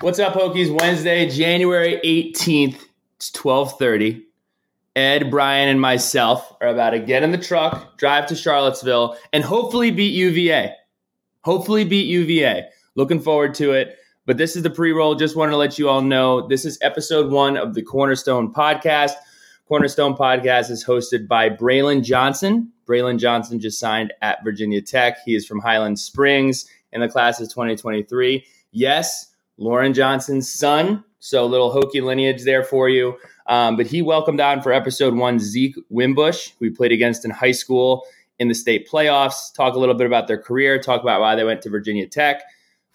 [0.00, 0.70] What's up, Hokies?
[0.70, 2.86] Wednesday, January 18th.
[3.16, 4.24] It's 1230.
[4.94, 9.42] Ed, Brian, and myself are about to get in the truck, drive to Charlottesville, and
[9.42, 10.72] hopefully beat UVA.
[11.40, 12.68] Hopefully beat UVA.
[12.94, 13.98] Looking forward to it.
[14.24, 15.16] But this is the pre-roll.
[15.16, 19.14] Just wanted to let you all know this is episode one of the Cornerstone podcast.
[19.66, 22.70] Cornerstone podcast is hosted by Braylon Johnson.
[22.86, 25.16] Braylon Johnson just signed at Virginia Tech.
[25.24, 28.46] He is from Highland Springs in the class of 2023.
[28.70, 29.27] Yes,
[29.58, 31.04] Lauren Johnson's son.
[31.20, 33.18] So a little Hokie lineage there for you.
[33.46, 37.30] Um, but he welcomed on for episode one Zeke Wimbush, who we played against in
[37.30, 38.06] high school
[38.38, 39.52] in the state playoffs.
[39.54, 42.42] Talk a little bit about their career, talk about why they went to Virginia Tech.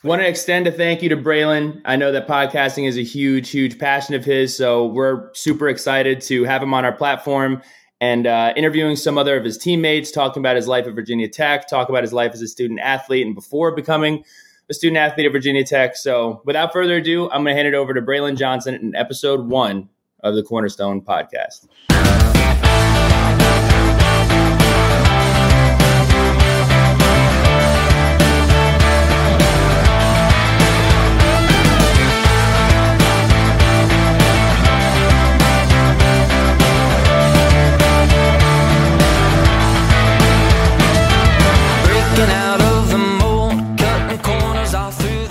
[0.03, 1.81] Want to extend a thank you to Braylon.
[1.85, 4.55] I know that podcasting is a huge, huge passion of his.
[4.55, 7.61] So we're super excited to have him on our platform
[8.01, 11.69] and uh, interviewing some other of his teammates, talking about his life at Virginia Tech,
[11.69, 14.25] talk about his life as a student athlete and before becoming
[14.69, 15.95] a student athlete at Virginia Tech.
[15.95, 19.47] So without further ado, I'm going to hand it over to Braylon Johnson in episode
[19.47, 19.89] one
[20.21, 21.67] of the Cornerstone podcast.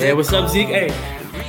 [0.03, 0.67] Hey, what's up, Zeke?
[0.67, 0.89] Hey,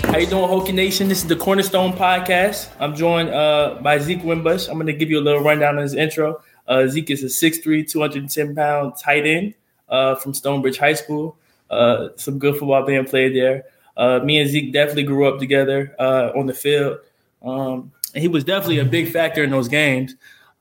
[0.03, 1.07] how you doing, Hokie Nation?
[1.07, 2.69] This is the Cornerstone Podcast.
[2.79, 4.67] I'm joined uh, by Zeke Wimbush.
[4.67, 6.39] I'm going to give you a little rundown on his intro.
[6.67, 9.55] Uh, Zeke is a 6'3", 210 pound tight end
[9.89, 11.35] uh, from Stonebridge High School.
[11.71, 13.63] Uh, some good football being played there.
[13.97, 16.99] Uh, me and Zeke definitely grew up together uh, on the field.
[17.41, 20.13] Um, and he was definitely a big factor in those games.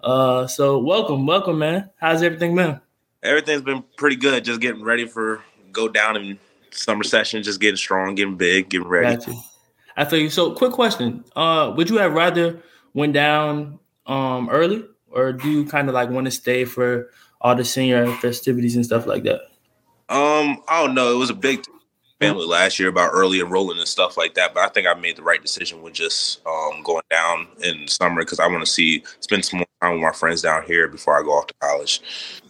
[0.02, 1.90] so welcome, welcome, man.
[1.96, 2.80] How's everything been?
[3.22, 4.46] Everything's been pretty good.
[4.46, 6.38] Just getting ready for go down and
[6.72, 9.16] summer session, just getting strong, getting big, getting ready.
[9.16, 9.34] Gotcha.
[9.96, 10.30] I feel you.
[10.30, 12.62] So, quick question: uh, Would you have rather
[12.94, 17.10] went down um, early, or do you kind of like want to stay for
[17.40, 19.42] all the senior festivities and stuff like that?
[20.08, 21.12] Um, I don't know.
[21.12, 21.64] It was a big
[22.22, 25.16] family last year about early enrolling and stuff like that, but I think I made
[25.16, 29.02] the right decision with just um, going down in summer because I want to see
[29.20, 32.00] spend some more time with my friends down here before I go off to college.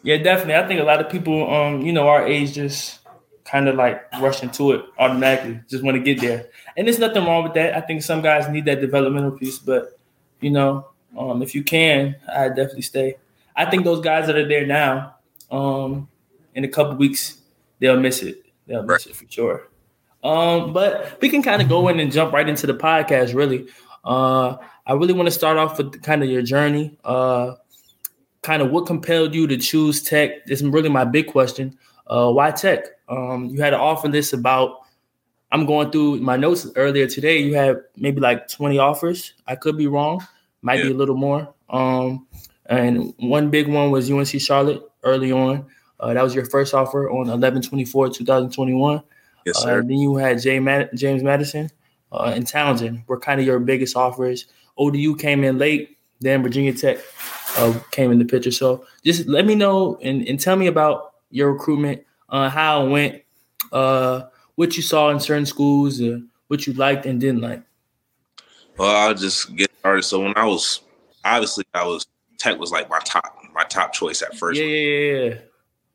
[0.03, 0.57] Yeah, definitely.
[0.57, 2.99] I think a lot of people, um, you know, our age just
[3.45, 6.47] kind of like rush into it automatically, just want to get there.
[6.77, 7.77] And there's nothing wrong with that.
[7.77, 9.99] I think some guys need that developmental piece, but
[10.41, 10.89] you know,
[11.19, 13.17] um, if you can, I definitely stay.
[13.55, 15.17] I think those guys that are there now,
[15.51, 16.09] um,
[16.55, 17.39] in a couple weeks,
[17.79, 18.45] they'll miss it.
[18.67, 19.69] They'll miss it for sure.
[20.25, 23.35] Um, but we can kind of go in and jump right into the podcast.
[23.35, 23.69] Really,
[24.05, 26.97] uh, I really want to start off with kind of your journey.
[27.05, 27.55] Uh,
[28.43, 30.47] kind of what compelled you to choose tech?
[30.47, 31.79] This is really my big question.
[32.13, 32.85] Uh, why tech?
[33.09, 34.81] Um, you had an offer list about.
[35.51, 37.39] I'm going through my notes earlier today.
[37.39, 39.35] You had maybe like 20 offers.
[39.47, 40.27] I could be wrong.
[40.63, 40.85] Might yeah.
[40.87, 41.53] be a little more.
[41.69, 42.27] Um,
[42.67, 45.67] and one big one was UNC Charlotte early on.
[46.01, 49.03] Uh, that was your first offer on 11-24, 2021.
[49.45, 49.81] Yes, sir.
[49.81, 51.71] Uh, then you had James Madison
[52.13, 54.47] uh, and Towson were kind of your biggest offers.
[54.79, 55.99] ODU came in late.
[56.21, 56.99] Then Virginia Tech
[57.57, 58.53] uh, came in the picture.
[58.53, 62.91] So just let me know and, and tell me about your recruitment, uh, how it
[62.91, 63.23] went,
[63.73, 64.23] uh,
[64.55, 67.63] what you saw in certain schools, uh, what you liked and didn't like.
[68.79, 70.03] Well, I'll just get started.
[70.03, 70.81] So when I was
[71.25, 72.07] obviously I was
[72.39, 74.61] Tech was like my top my top choice at first.
[74.61, 75.35] Yeah, yeah, yeah.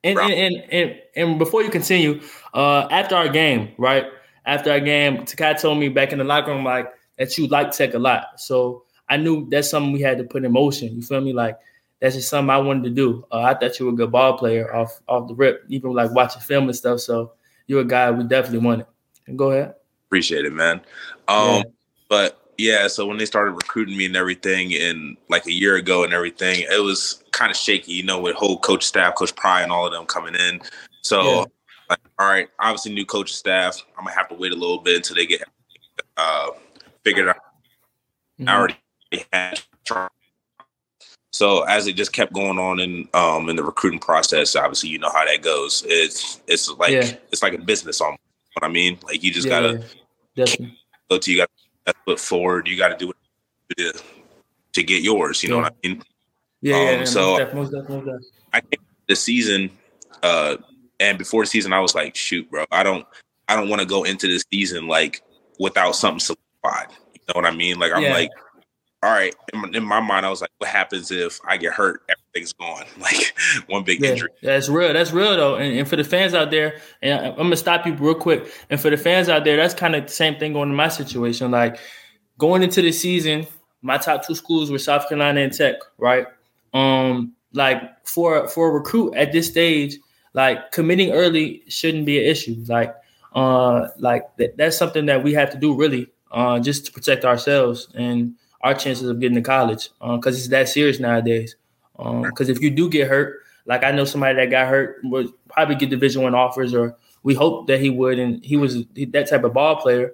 [0.03, 2.21] And and, and and and before you continue,
[2.53, 4.05] uh, after our game, right?
[4.45, 7.71] After our game, Takai told me back in the locker room like that you like
[7.71, 8.39] Tech a lot.
[8.39, 10.95] So I knew that's something we had to put in motion.
[10.95, 11.33] You feel me?
[11.33, 11.57] Like
[11.99, 13.25] that's just something I wanted to do.
[13.31, 16.11] Uh, I thought you were a good ball player off off the rip, even like
[16.11, 16.99] watching film and stuff.
[16.99, 17.33] So
[17.65, 18.85] you're a guy we definitely wanted.
[19.35, 19.75] Go ahead.
[20.07, 20.81] Appreciate it, man.
[21.27, 21.63] Um, yeah.
[22.09, 26.03] But yeah, so when they started recruiting me and everything, and like a year ago
[26.03, 29.61] and everything, it was kind of shaky, you know, with whole coach staff, Coach Pry,
[29.61, 30.61] and all of them coming in.
[31.01, 31.45] So, yeah.
[31.89, 33.83] like, all right, obviously new coach staff.
[33.97, 35.43] I'm gonna have to wait a little bit until they get
[36.15, 36.47] uh,
[37.03, 37.35] figured out.
[38.39, 38.49] Mm-hmm.
[38.49, 38.77] I already
[39.33, 39.61] had
[41.37, 44.97] so as it just kept going on in um in the recruiting process, obviously you
[44.97, 45.83] know how that goes.
[45.85, 47.13] It's it's like yeah.
[47.31, 48.19] it's like a business almost.
[48.53, 49.83] What I mean, like you just yeah, gotta
[50.33, 50.45] yeah.
[51.11, 51.49] go to you got
[51.85, 52.67] to put forward.
[52.67, 54.01] You got to do it to,
[54.73, 55.43] to get yours.
[55.43, 56.01] You know what I mean?
[56.61, 56.75] Yeah.
[56.75, 59.69] Um, yeah so most definitely, most I came the season,
[60.23, 60.57] uh,
[60.99, 63.05] and before the season, I was like, shoot, bro, I don't
[63.47, 65.21] I don't want to go into this season like
[65.59, 66.95] without something solidified.
[67.13, 67.77] You know what I mean?
[67.77, 68.31] Like I'm like
[69.03, 71.73] all right, in my, in my, mind, I was like, what happens if I get
[71.73, 72.01] hurt?
[72.09, 72.85] Everything's gone.
[72.99, 74.29] Like one big yeah, injury.
[74.41, 74.91] That's real.
[74.91, 75.55] That's real though.
[75.55, 78.51] And, and, for the fans out there, and I'm gonna stop you real quick.
[78.69, 80.87] And for the fans out there, that's kind of the same thing going in my
[80.87, 81.51] situation.
[81.51, 81.77] Like
[82.39, 83.45] going into the season,
[83.81, 86.25] my top two schools were South Carolina and Tech, right?
[86.73, 89.97] Um, like for for a recruit at this stage,
[90.33, 92.63] like committing early shouldn't be an issue.
[92.67, 92.95] Like,
[93.35, 97.25] uh, like that, that's something that we have to do really, uh, just to protect
[97.25, 98.33] ourselves and
[98.67, 101.55] our chances of getting to college because uh, it's that serious nowadays.
[101.97, 105.31] Because um, if you do get hurt, like I know somebody that got hurt would
[105.49, 109.27] probably get Division One offers, or we hope that he would, and he was that
[109.29, 110.13] type of ball player.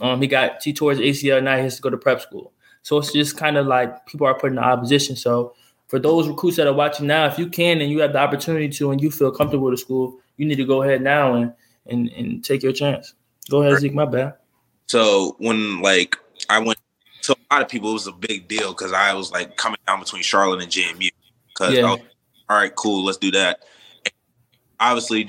[0.00, 2.52] Um, he got he tore his ACL, now he has to go to prep school.
[2.82, 5.16] So it's just kind of like people are put in opposition.
[5.16, 5.54] So
[5.86, 8.68] for those recruits that are watching now, if you can and you have the opportunity
[8.68, 11.52] to, and you feel comfortable with the school, you need to go ahead now and
[11.86, 13.14] and and take your chance.
[13.50, 13.94] Go ahead, Zeke.
[13.94, 14.34] My bad.
[14.86, 16.16] So when like
[16.48, 16.78] I went
[17.22, 19.78] to a lot of people, it was a big deal because I was like coming
[19.86, 21.10] down between Charlotte and JMU.
[21.48, 21.84] Because yeah.
[21.84, 21.98] all
[22.48, 23.64] right, cool, let's do that.
[24.04, 24.12] And
[24.80, 25.28] obviously,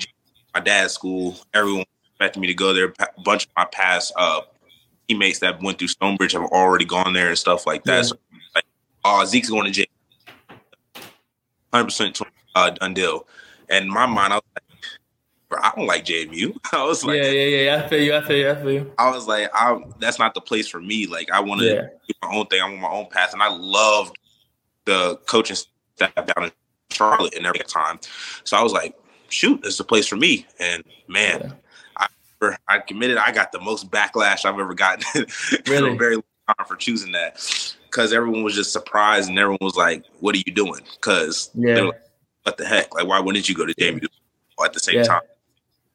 [0.54, 2.92] my dad's school, everyone expected me to go there.
[2.98, 4.42] A bunch of my past uh,
[5.08, 7.96] teammates that went through Stonebridge have already gone there and stuff like that.
[7.96, 8.02] Yeah.
[8.02, 8.16] So,
[8.54, 8.64] like,
[9.04, 11.04] oh, Zeke's going to JMU.
[11.72, 12.20] Hundred percent
[12.54, 13.26] uh, done deal.
[13.68, 14.43] And my mind, I was
[15.54, 16.56] like, I don't like JMU.
[16.72, 17.84] I was like, yeah, yeah, yeah.
[17.84, 18.14] I feel you.
[18.14, 18.50] I feel you.
[18.50, 18.92] I feel you.
[18.98, 21.06] I was like, I that's not the place for me.
[21.06, 21.80] Like, I want to yeah.
[21.82, 22.60] do my own thing.
[22.60, 24.18] I want my own path, and I loved
[24.84, 26.52] the coaching staff down in
[26.90, 27.98] Charlotte and every time.
[28.44, 28.96] So I was like,
[29.28, 30.46] shoot, this is the place for me.
[30.60, 31.40] And man,
[32.00, 32.06] yeah.
[32.40, 33.18] I I committed.
[33.18, 35.26] I got the most backlash I've ever gotten
[35.66, 35.88] really?
[35.88, 37.34] in a very long time for choosing that
[37.84, 41.80] because everyone was just surprised and everyone was like, "What are you doing?" Because yeah.
[41.80, 42.00] Like,
[42.42, 42.94] what the heck?
[42.94, 44.06] Like, why wouldn't you go to JMU
[44.62, 45.04] at the same yeah.
[45.04, 45.22] time?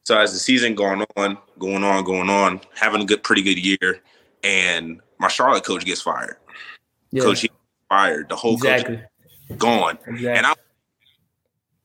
[0.05, 3.59] So as the season going on, going on, going on, having a good, pretty good
[3.59, 4.01] year,
[4.43, 6.37] and my Charlotte coach gets fired.
[7.11, 7.23] Yeah.
[7.23, 7.45] Coach
[7.89, 8.29] fired.
[8.29, 8.97] The whole exactly.
[8.97, 10.29] coach gone, exactly.
[10.29, 10.55] and I'm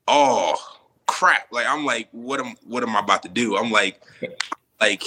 [0.07, 0.55] oh
[1.07, 1.47] crap!
[1.51, 3.57] Like I'm like, what am what am I about to do?
[3.57, 4.01] I'm like,
[4.79, 5.03] like,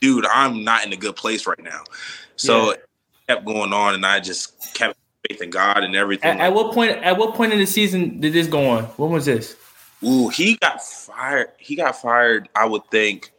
[0.00, 1.84] dude, I'm not in a good place right now.
[2.36, 2.72] So yeah.
[2.72, 2.84] it
[3.28, 4.98] kept going on, and I just kept
[5.28, 6.30] faith in God and everything.
[6.30, 6.92] At, at what point?
[6.92, 8.84] At what point in the season did this go on?
[8.84, 9.56] When was this?
[10.04, 11.50] Ooh, he got fired.
[11.58, 12.48] He got fired.
[12.54, 13.32] I would think,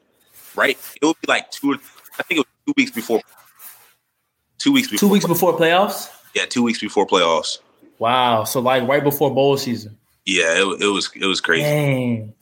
[0.55, 0.77] right?
[1.01, 1.73] It would be like two.
[2.19, 3.21] I think it was two weeks before.
[4.57, 5.07] Two weeks before.
[5.07, 6.09] Two weeks before playoffs.
[6.33, 7.59] Yeah, two weeks before playoffs.
[7.99, 8.43] Wow.
[8.45, 9.97] So like right before bowl season.
[10.25, 11.63] Yeah, it, it was it was crazy.
[11.63, 12.33] Dang.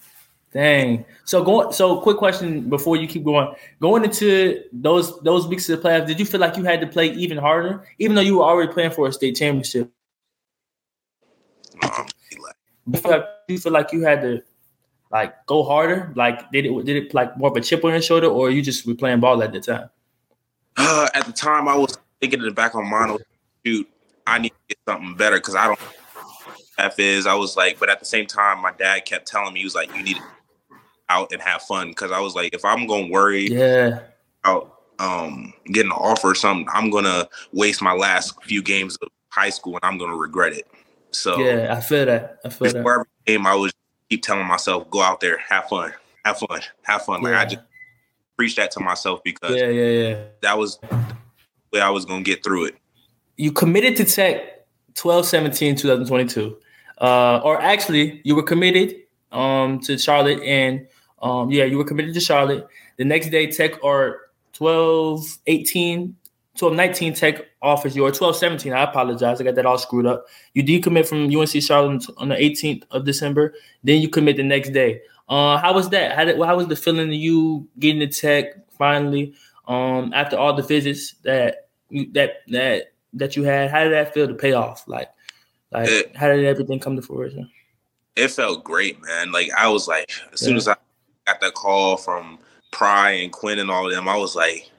[0.54, 1.06] Dang.
[1.26, 1.72] So going.
[1.72, 3.56] So quick question before you keep going.
[3.80, 6.88] Going into those those weeks of the playoffs, did you feel like you had to
[6.88, 9.92] play even harder, even though you were already playing for a state championship?
[11.82, 12.06] Um,
[12.88, 14.42] you feel like you feel like you had to
[15.12, 16.12] like go harder?
[16.16, 18.62] Like did it did it like more of a chip on your shoulder, or you
[18.62, 19.90] just were playing ball at the time?
[20.78, 23.20] Uh, at the time, I was thinking in the back of my mind,
[23.66, 23.88] shoot,
[24.26, 25.80] I need to get something better because I don't.
[26.78, 29.60] F is I was like, but at the same time, my dad kept telling me
[29.60, 30.24] he was like, you need to
[31.10, 34.00] out and have fun because I was like, if I'm gonna worry, yeah,
[34.44, 39.10] about um getting an offer or something, I'm gonna waste my last few games of
[39.30, 40.68] high school and I'm gonna regret it.
[41.12, 42.40] So yeah, I feel that.
[42.44, 42.78] I feel that.
[42.78, 43.72] every game, I was
[44.10, 45.94] keep telling myself, go out there, have fun,
[46.26, 47.22] have fun, have fun.
[47.22, 47.42] Like yeah.
[47.42, 47.64] I just
[48.38, 50.24] preach that to myself because yeah, yeah, yeah.
[50.42, 51.16] That was the
[51.74, 52.76] way I was gonna get through it.
[53.38, 54.66] You committed to Tech
[54.96, 56.58] 12 17 2022.
[57.00, 58.96] Uh, or actually, you were committed
[59.32, 60.88] um, to Charlotte, and
[61.22, 62.68] um, yeah, you were committed to Charlotte.
[62.98, 66.16] The next day, Tech or 12 18
[66.58, 68.74] 12 19 Tech offers you, or 12 17.
[68.74, 69.40] I apologize.
[69.40, 70.26] I got that all screwed up.
[70.54, 73.54] You decommit from UNC Charlotte on the 18th of December.
[73.84, 75.02] Then you commit the next day.
[75.30, 76.14] Uh, how was that?
[76.14, 79.34] How, did, how was the feeling of you getting the Tech finally
[79.68, 81.70] um, after all the visits that
[82.12, 83.72] that that that you had?
[83.72, 84.86] How did that feel to pay off?
[84.88, 85.10] Like,
[85.72, 87.50] like it, how did everything come to fruition?
[88.18, 89.32] It felt great, man.
[89.32, 90.76] Like I was like, as soon as I
[91.26, 92.38] got that call from
[92.72, 94.70] Pry and Quinn and all of them, I was like,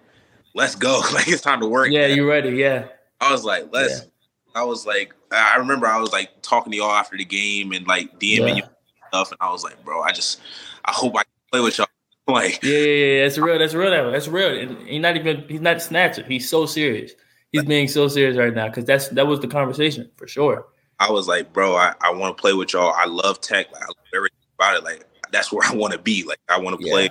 [0.54, 1.02] let's go.
[1.12, 1.90] like it's time to work.
[1.90, 2.50] Yeah, you ready?
[2.50, 2.86] Yeah.
[3.20, 4.00] I was like, let's.
[4.00, 4.06] Yeah.
[4.54, 7.86] I was like, I remember I was like talking to y'all after the game and
[7.86, 8.54] like DMing yeah.
[8.56, 8.62] you
[9.08, 10.40] stuff, and I was like, bro, I just,
[10.84, 11.86] I hope I can play with y'all.
[12.28, 13.58] Like, yeah, yeah, yeah, that's real.
[13.58, 14.12] That's real.
[14.12, 14.56] That's real.
[14.56, 15.44] And he's not even.
[15.48, 16.22] He's not snatcher.
[16.22, 17.12] He's so serious.
[17.50, 20.66] He's being so serious right now because that's that was the conversation for sure.
[21.00, 22.94] I was like, bro, I, I want to play with y'all.
[22.96, 23.72] I love tech.
[23.72, 24.84] Like, I love everything about it.
[24.84, 26.22] Like that's where I want to be.
[26.22, 26.92] Like I want to yeah.
[26.92, 27.10] play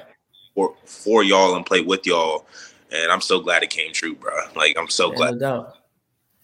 [0.56, 2.48] for for y'all and play with y'all
[2.92, 4.34] and I'm so glad it came true, bro.
[4.56, 5.34] Like I'm so yeah, glad.
[5.34, 5.78] No doubt.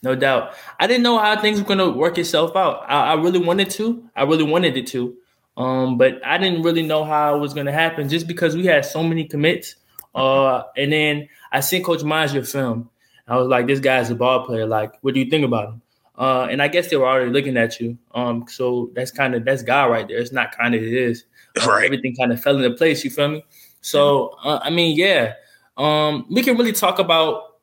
[0.03, 0.53] No doubt.
[0.79, 2.83] I didn't know how things were gonna work itself out.
[2.87, 4.07] I, I, really wanted to.
[4.15, 5.15] I really wanted it to.
[5.57, 8.85] Um, but I didn't really know how it was gonna happen just because we had
[8.85, 9.75] so many commits.
[10.13, 12.89] Uh, and then I seen Coach Mize your film,
[13.27, 14.65] I was like, this guy's a ball player.
[14.65, 15.81] Like, what do you think about him?
[16.17, 17.97] Uh, and I guess they were already looking at you.
[18.15, 20.17] Um, so that's kind of that's God right there.
[20.17, 21.25] It's not kind of it is.
[21.61, 21.85] Uh, right.
[21.85, 23.03] Everything kind of fell into place.
[23.03, 23.45] You feel me?
[23.81, 25.33] So uh, I mean, yeah.
[25.77, 27.57] Um, we can really talk about,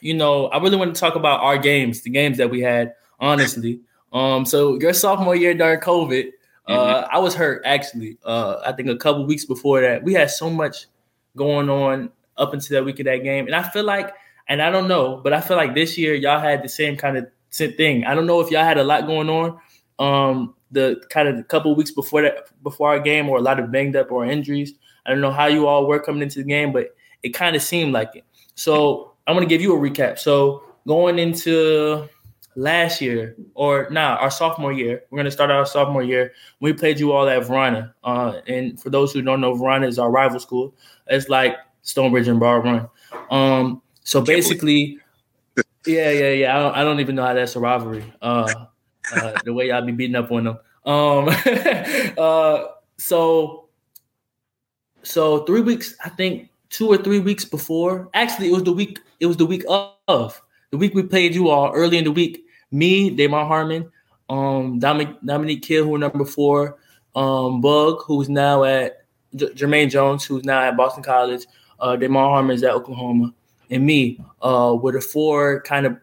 [0.00, 2.94] you know, I really want to talk about our games, the games that we had,
[3.18, 3.80] honestly.
[4.12, 6.28] Um, so your sophomore year during COVID,
[6.68, 7.16] uh, mm-hmm.
[7.16, 8.18] I was hurt actually.
[8.24, 10.86] Uh, I think a couple weeks before that, we had so much
[11.36, 14.12] going on up until that week of that game, and I feel like,
[14.48, 17.16] and I don't know, but I feel like this year y'all had the same kind
[17.16, 18.04] of thing.
[18.04, 19.58] I don't know if y'all had a lot going on.
[19.98, 23.58] Um, the kind of the couple weeks before that, before our game, or a lot
[23.58, 24.74] of banged up or injuries.
[25.06, 26.94] I don't know how you all were coming into the game, but
[27.26, 28.24] it kind of seemed like it.
[28.54, 30.18] So I'm gonna give you a recap.
[30.18, 32.08] So going into
[32.54, 36.32] last year, or nah, our sophomore year, we're gonna start our sophomore year.
[36.60, 37.94] We played you all at Varina.
[38.04, 40.72] uh, and for those who don't know, Varina is our rival school.
[41.08, 42.88] It's like Stonebridge and Broad Run.
[43.30, 45.00] Um, so basically,
[45.86, 46.56] yeah, yeah, yeah.
[46.56, 48.04] I don't, I don't even know how that's a rivalry.
[48.22, 48.52] Uh,
[49.12, 50.58] uh, the way y'all be beating up on them.
[50.84, 51.28] Um,
[52.18, 52.64] uh,
[52.98, 53.68] so,
[55.02, 58.08] so three weeks, I think two or three weeks before.
[58.12, 59.00] Actually, it was the week.
[59.20, 62.44] It was the week of the week we played you all early in the week.
[62.70, 63.90] Me, Damon Harmon,
[64.28, 66.78] um, Dominic Dominique Kill, who were number four,
[67.14, 69.04] um, Bug, who's now at
[69.34, 71.46] J- Jermaine Jones, who's now at Boston College.
[71.80, 73.32] Uh, Damon Harmon is at Oklahoma
[73.70, 75.96] and me uh, were the four kind of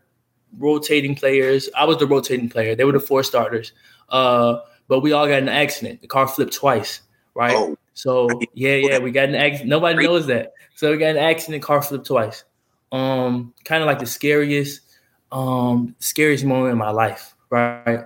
[0.58, 1.70] rotating players.
[1.76, 2.76] I was the rotating player.
[2.76, 3.74] They were the four starters.
[4.10, 6.02] Uh, but we all got an accident.
[6.02, 7.02] The car flipped twice,
[7.34, 7.56] right?
[7.56, 7.78] Oh.
[7.94, 9.70] So yeah, yeah, we got an accident.
[9.70, 10.54] Nobody knows that.
[10.76, 11.64] So we got an accident.
[11.64, 12.44] Car flipped twice.
[12.92, 14.82] Um, kind of like the scariest,
[15.32, 18.02] um, scariest moment in my life, right?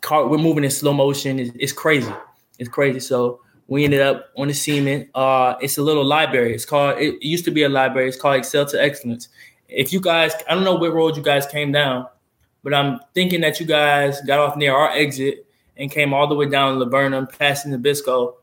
[0.00, 1.38] Car, we're moving in slow motion.
[1.38, 2.12] It's, it's crazy.
[2.58, 3.00] It's crazy.
[3.00, 5.08] So we ended up on the cement.
[5.14, 6.54] Uh, it's a little library.
[6.54, 6.98] It's called.
[6.98, 8.08] It used to be a library.
[8.08, 9.28] It's called Excel to Excellence.
[9.68, 12.06] If you guys, I don't know what road you guys came down,
[12.62, 16.34] but I'm thinking that you guys got off near our exit and came all the
[16.34, 18.34] way down Laburnum, passing Nabisco.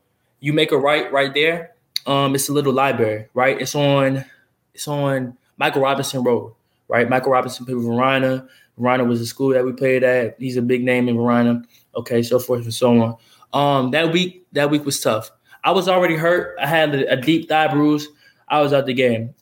[0.44, 1.72] You make a right right there.
[2.04, 3.58] Um, it's a little library, right?
[3.58, 4.26] It's on,
[4.74, 6.52] it's on Michael Robinson Road,
[6.86, 7.08] right?
[7.08, 8.46] Michael Robinson played with Varina.
[8.76, 10.36] Varina was the school that we played at.
[10.38, 11.62] He's a big name in Varina.
[11.96, 13.16] Okay, so forth and so on.
[13.54, 15.30] Um, that week, that week was tough.
[15.64, 16.58] I was already hurt.
[16.60, 18.06] I had a, a deep thigh bruise.
[18.46, 19.34] I was out the game.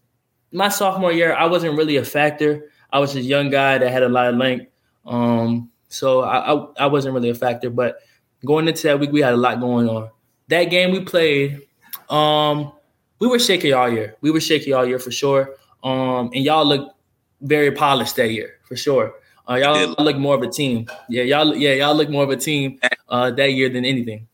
[0.53, 2.71] My sophomore year, I wasn't really a factor.
[2.93, 4.67] I was a young guy that had a lot of length.
[5.05, 7.71] Um, so I, I, I wasn't really a factor.
[7.71, 7.97] But
[8.45, 10.11] going into that week, we had a lot going on.
[10.53, 11.63] That game we played,
[12.11, 12.73] um,
[13.21, 14.17] we were shaky all year.
[14.21, 15.55] We were shaky all year for sure.
[15.83, 16.95] Um, and y'all looked
[17.41, 19.15] very polished that year for sure.
[19.49, 20.87] Uh, y'all look more of a team.
[21.09, 21.57] Yeah, y'all.
[21.57, 22.79] Yeah, y'all look more of a team
[23.09, 24.29] uh, that year than anything.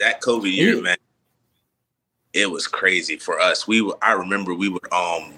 [0.00, 0.82] That COVID year, yeah.
[0.82, 0.96] man,
[2.34, 3.66] it was crazy for us.
[3.66, 5.32] We, were, I remember, we would um,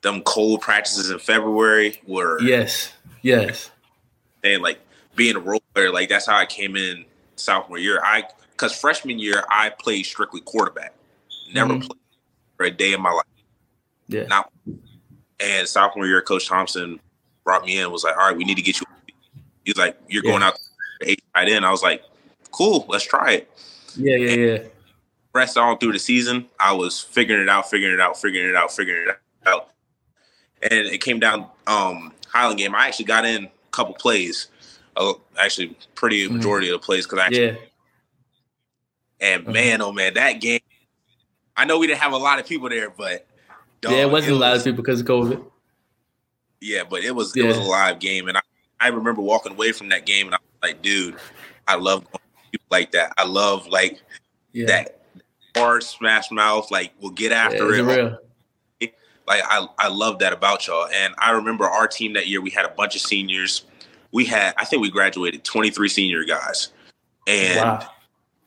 [0.00, 3.70] them cold practices in February were yes, yes,
[4.42, 4.80] and like
[5.16, 7.04] being a role player, like that's how I came in
[7.36, 8.00] sophomore year.
[8.02, 8.24] I
[8.60, 10.92] because freshman year I played strictly quarterback,
[11.54, 11.86] never mm-hmm.
[11.86, 12.00] played
[12.56, 13.24] for a day in my life.
[14.08, 14.52] Yeah, not.
[15.38, 17.00] And sophomore year, Coach Thompson
[17.44, 18.86] brought me in was like, all right, we need to get you.
[19.64, 20.32] He's like, you're yeah.
[20.32, 20.58] going out
[21.02, 21.64] eight right in.
[21.64, 22.02] I was like,
[22.50, 23.50] cool, let's try it.
[23.96, 24.68] Yeah, yeah, and yeah.
[25.32, 28.56] Rest all through the season, I was figuring it out, figuring it out, figuring it
[28.56, 29.70] out, figuring it out.
[30.62, 32.74] And it came down um Highland game.
[32.74, 34.48] I actually got in a couple plays,
[34.96, 36.36] uh, actually pretty mm-hmm.
[36.36, 36.74] majority mm.
[36.74, 37.46] of the plays because I actually.
[37.46, 37.54] Yeah.
[39.20, 39.52] And uh-huh.
[39.52, 40.60] man, oh man, that game.
[41.56, 43.26] I know we didn't have a lot of people there, but
[43.80, 45.44] dog, yeah, it wasn't it was, a lot of people because of COVID.
[46.60, 47.44] Yeah, but it was yeah.
[47.44, 48.40] it was a live game, and I,
[48.80, 51.16] I remember walking away from that game, and I was like, dude,
[51.68, 52.06] I love
[52.50, 53.12] people like that.
[53.18, 54.00] I love like
[54.52, 54.66] yeah.
[54.66, 55.00] that
[55.56, 57.96] hard smash mouth, like we'll get after yeah, it.
[57.96, 58.18] Real.
[59.26, 60.88] Like I, I love that about y'all.
[60.92, 63.64] And I remember our team that year, we had a bunch of seniors.
[64.10, 66.72] We had, I think we graduated 23 senior guys.
[67.28, 67.88] And wow.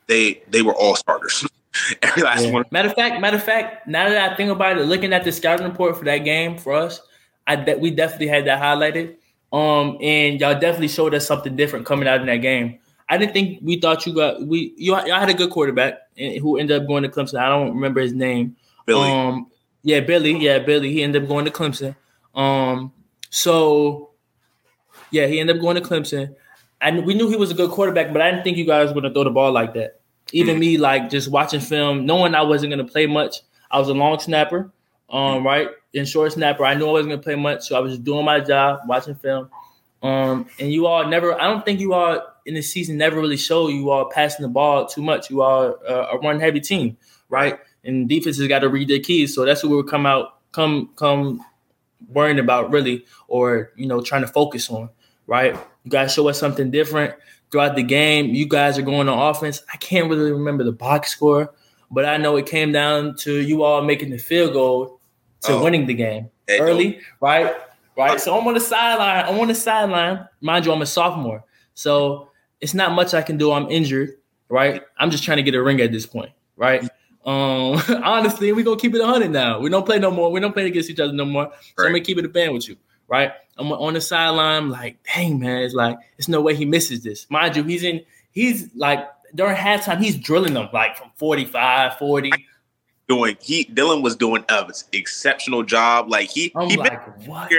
[0.06, 1.46] They they were all starters.
[2.02, 2.52] Every last yeah.
[2.52, 2.64] one.
[2.70, 5.32] Matter of fact, matter of fact, now that I think about it, looking at the
[5.32, 7.00] scouting report for that game for us,
[7.46, 9.16] I de- we definitely had that highlighted.
[9.52, 12.78] Um, and y'all definitely showed us something different coming out in that game.
[13.08, 16.58] I didn't think we thought you got we you y'all had a good quarterback who
[16.58, 17.38] ended up going to Clemson.
[17.38, 18.56] I don't remember his name.
[18.86, 19.10] Billy.
[19.10, 19.50] Um,
[19.82, 20.36] yeah, Billy.
[20.38, 20.92] Yeah, Billy.
[20.92, 21.94] He ended up going to Clemson.
[22.34, 22.92] Um,
[23.30, 24.10] so
[25.10, 26.34] yeah, he ended up going to Clemson.
[26.80, 29.00] And we knew he was a good quarterback, but I didn't think you guys were
[29.00, 30.00] gonna throw the ball like that.
[30.32, 33.42] Even me, like just watching film, knowing I wasn't gonna play much.
[33.70, 34.72] I was a long snapper,
[35.10, 35.68] um, right?
[35.94, 38.24] And short snapper, I knew I wasn't gonna play much, so I was just doing
[38.24, 39.48] my job, watching film.
[40.02, 43.38] Um, and you all never, I don't think you all in the season never really
[43.38, 45.30] show you all passing the ball too much.
[45.30, 46.98] You are uh, a run heavy team,
[47.30, 47.58] right?
[47.84, 49.34] And defenses got to read their keys.
[49.34, 51.44] So that's what we would come out, come, come
[52.08, 54.90] worrying about really, or you know, trying to focus on.
[55.26, 55.56] Right?
[55.84, 57.14] You guys show us something different
[57.50, 58.34] throughout the game.
[58.34, 59.62] You guys are going on offense.
[59.72, 61.54] I can't really remember the box score,
[61.90, 65.00] but I know it came down to you all making the field goal
[65.42, 67.54] to oh, winning the game early, right?
[67.96, 68.20] Right.
[68.20, 69.24] So I'm on the sideline.
[69.26, 70.26] I'm on the sideline.
[70.40, 71.44] Mind you, I'm a sophomore.
[71.74, 73.52] So it's not much I can do.
[73.52, 74.16] I'm injured,
[74.48, 74.82] right?
[74.98, 76.82] I'm just trying to get a ring at this point, right?
[77.24, 79.60] Um, honestly, we're gonna keep it 100 now.
[79.60, 80.32] We don't play no more.
[80.32, 81.50] We don't play against each other no more.
[81.52, 81.86] So right.
[81.86, 82.76] I'm gonna keep it a band with you,
[83.08, 83.32] right?
[83.56, 87.28] I'm on the sideline, like, dang man, it's like it's no way he misses this.
[87.30, 88.02] Mind you, he's in.
[88.32, 92.32] He's like during halftime, he's drilling them like from 45, 40.
[93.06, 96.08] Doing he Dylan was doing an exceptional job.
[96.08, 97.52] Like he I'm he like, missed, what?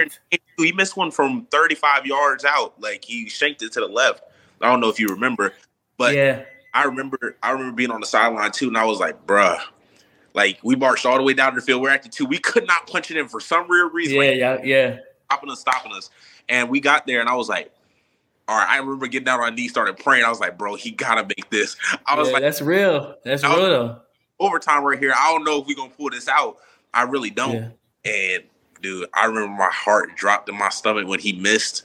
[0.58, 2.80] he missed one from 35 yards out.
[2.80, 4.22] Like he shanked it to the left.
[4.60, 5.52] I don't know if you remember,
[5.98, 6.42] but yeah,
[6.74, 9.60] I remember I remember being on the sideline too, and I was like, bruh,
[10.34, 11.80] like we marched all the way down to the field.
[11.80, 12.26] We're at the two.
[12.26, 14.16] We could not punch it in for some real reason.
[14.16, 14.98] Yeah, like, yeah, yeah.
[15.30, 16.10] Stopping us, stopping us.
[16.48, 17.72] And we got there, and I was like,
[18.48, 18.68] all right.
[18.68, 20.24] I remember getting down on my knees, started praying.
[20.24, 21.76] I was like, bro, he gotta make this.
[22.06, 23.16] I was yeah, like, that's real.
[23.24, 24.00] That's real though.
[24.38, 25.12] Overtime right here.
[25.16, 26.58] I don't know if we're gonna pull this out.
[26.94, 27.74] I really don't.
[28.04, 28.12] Yeah.
[28.12, 28.44] And
[28.80, 31.82] dude, I remember my heart dropped in my stomach when he missed.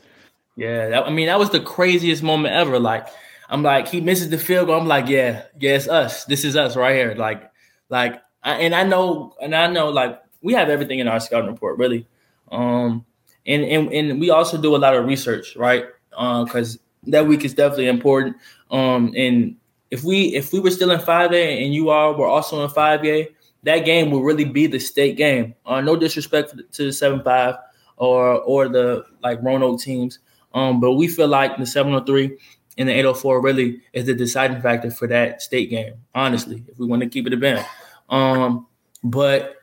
[0.55, 2.79] Yeah, that, I mean that was the craziest moment ever.
[2.79, 3.07] Like
[3.49, 4.79] I'm like he misses the field goal.
[4.79, 6.25] I'm like, yeah, yeah, it's us.
[6.25, 7.15] This is us right here.
[7.15, 7.51] Like,
[7.89, 11.49] like, I, and I know, and I know, like we have everything in our scouting
[11.49, 12.07] report, really.
[12.51, 13.05] Um,
[13.45, 15.85] and and and we also do a lot of research, right?
[16.09, 18.35] Because uh, that week is definitely important.
[18.69, 19.55] Um, and
[19.89, 22.69] if we if we were still in five A and you all were also in
[22.69, 23.27] five A,
[23.63, 25.55] that game will really be the state game.
[25.65, 27.55] Uh, no disrespect to the seven five
[27.97, 30.19] or or the like Roanoke teams.
[30.53, 32.37] Um, but we feel like the 703
[32.77, 36.87] and the 804 really is the deciding factor for that state game, honestly, if we
[36.87, 37.65] want to keep it a band.
[38.09, 38.67] Um,
[39.03, 39.55] but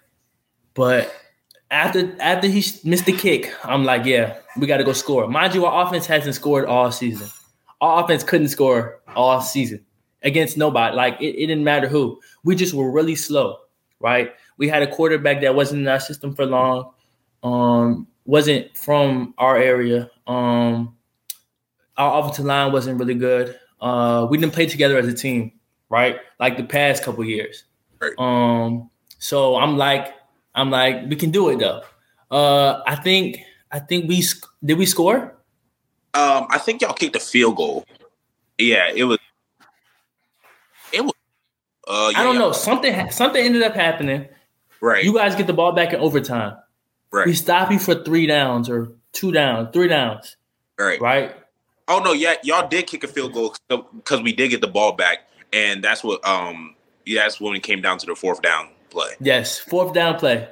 [0.75, 1.13] but
[1.71, 5.29] after after he missed the kick, I'm like, yeah, we got to go score.
[5.29, 7.29] Mind you, our offense hasn't scored all season.
[7.81, 9.85] Our offense couldn't score all season
[10.23, 10.97] against nobody.
[10.97, 12.21] Like it, it didn't matter who.
[12.45, 13.59] We just were really slow,
[14.01, 14.33] right?
[14.57, 16.93] We had a quarterback that wasn't in our system for long.
[17.43, 20.11] Um, wasn't from our area.
[20.27, 20.97] Um,
[21.97, 23.59] our offensive line wasn't really good.
[23.81, 25.53] Uh, we didn't play together as a team,
[25.89, 26.19] right?
[26.41, 27.65] Like the past couple years.
[28.01, 28.13] Right.
[28.19, 30.15] Um, so I'm like,
[30.59, 31.83] I'm like, we can do it though.
[32.31, 33.39] Uh, I think,
[33.71, 34.23] I think we
[34.65, 35.35] did we score?
[36.15, 37.85] Um, I think y'all kicked a field goal.
[38.59, 39.19] Yeah, it was.
[40.93, 41.13] It was.
[41.87, 42.53] Uh, yeah, I don't know.
[42.53, 44.27] Something something ended up happening.
[44.81, 45.05] Right.
[45.05, 46.57] You guys get the ball back in overtime.
[47.13, 47.27] Right.
[47.27, 50.37] We stop you for three downs or two downs, three downs.
[50.79, 51.01] Right.
[51.01, 51.37] Right.
[51.87, 54.93] Oh no, yeah, y'all did kick a field goal because we did get the ball
[54.93, 56.75] back, and that's what um
[57.07, 59.11] yeah, that's when it came down to the fourth down play.
[59.21, 60.49] Yes, fourth down play.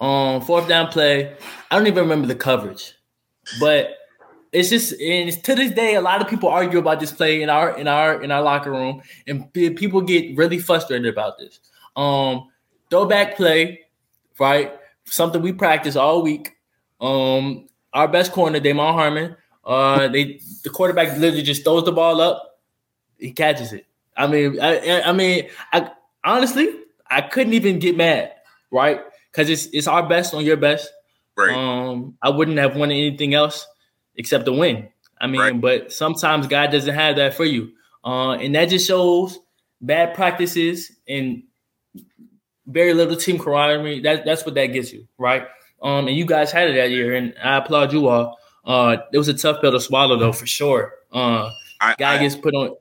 [0.00, 1.34] Um, fourth down play.
[1.70, 2.94] I don't even remember the coverage,
[3.58, 3.90] but
[4.52, 7.42] it's just and it's to this day, a lot of people argue about this play
[7.42, 11.60] in our in our in our locker room, and people get really frustrated about this.
[11.96, 12.48] Um,
[12.90, 13.80] throwback play,
[14.38, 14.72] right?
[15.10, 16.56] something we practice all week.
[17.00, 22.20] Um, our best corner, Damon Harmon, uh, they the quarterback literally just throws the ball
[22.20, 22.60] up,
[23.18, 23.86] he catches it.
[24.16, 25.90] I mean, I, I mean, I
[26.24, 26.68] honestly,
[27.10, 28.32] I couldn't even get mad,
[28.70, 29.00] right?
[29.30, 30.90] Because it's it's our best on your best.
[31.36, 31.56] Right.
[31.56, 33.66] Um, I wouldn't have wanted anything else
[34.16, 34.88] except to win.
[35.20, 35.60] I mean, right.
[35.60, 37.72] but sometimes God doesn't have that for you,
[38.04, 39.38] uh, and that just shows
[39.80, 41.42] bad practices and
[42.66, 44.00] very little team camaraderie.
[44.00, 45.46] That, that's what that gets you, right?
[45.82, 48.38] Um, and you guys had it that year, and I applaud you all.
[48.64, 50.94] Uh, it was a tough pill to swallow, though, for sure.
[51.12, 52.76] Uh, I, guy I, gets put on.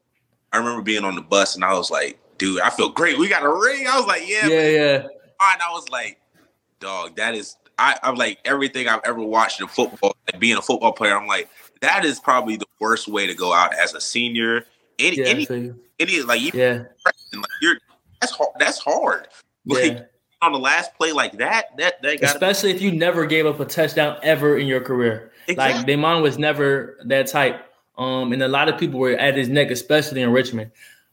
[0.51, 3.19] I remember being on the bus, and I was like, "Dude, I feel great.
[3.19, 4.73] We got a ring." I was like, "Yeah, yeah, man.
[4.73, 4.95] yeah."
[5.53, 6.19] And I was like,
[6.79, 10.61] "Dog, that is." I, I'm like everything I've ever watched in football, like being a
[10.61, 11.15] football player.
[11.15, 11.49] I'm like,
[11.79, 14.65] that is probably the worst way to go out as a senior.
[14.97, 15.47] Any, yeah, any,
[15.97, 17.77] any, like, yeah, like you're
[18.19, 18.51] that's hard.
[18.59, 19.27] That's hard.
[19.65, 20.03] Like yeah.
[20.41, 23.65] on the last play like that, that that especially if you never gave up a
[23.65, 25.31] touchdown ever in your career.
[25.47, 25.77] Exactly.
[25.77, 27.61] Like Damon was never that type.
[27.97, 30.71] Um, and a lot of people were at his neck, especially in Richmond.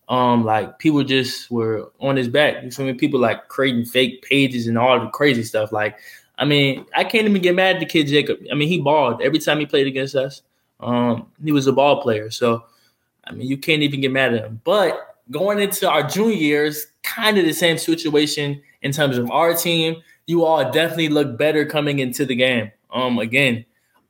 [0.09, 2.63] Um, like people just were on his back.
[2.63, 2.95] You feel me?
[2.95, 5.73] People like creating fake pages and all the crazy stuff.
[5.73, 5.99] Like,
[6.39, 8.39] I mean, I can't even get mad at the kid Jacob.
[8.51, 10.43] I mean, he balled every time he played against us.
[10.79, 12.65] Um, he was a ball player, so
[13.25, 14.61] I mean, you can't even get mad at him.
[14.63, 19.55] But going into our junior years, kind of the same situation in terms of our
[19.55, 20.03] team.
[20.27, 22.73] You all definitely look better coming into the game.
[22.93, 23.65] Um, again,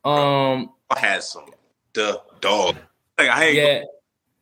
[0.05, 1.47] um, I had some
[1.93, 2.77] the dog.
[3.19, 3.83] Like I yeah.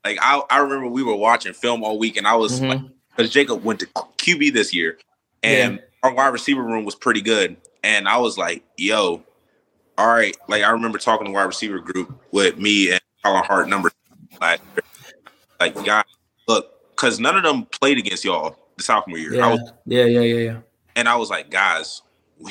[0.04, 2.68] Like I, I remember we were watching film all week, and I was mm-hmm.
[2.68, 2.80] like,
[3.16, 4.98] because Jacob went to QB this year,
[5.42, 5.80] and yeah.
[6.02, 9.22] our wide receiver room was pretty good, and I was like, yo,
[9.96, 13.68] all right, like I remember talking to wide receiver group with me and Colin Hart
[13.68, 13.90] number
[14.40, 14.60] like,
[15.60, 16.04] like guys,
[16.48, 19.34] look, because none of them played against y'all the sophomore year.
[19.34, 20.58] Yeah, I was, yeah, yeah, yeah, yeah.
[20.96, 22.02] and I was like, guys,
[22.38, 22.50] we,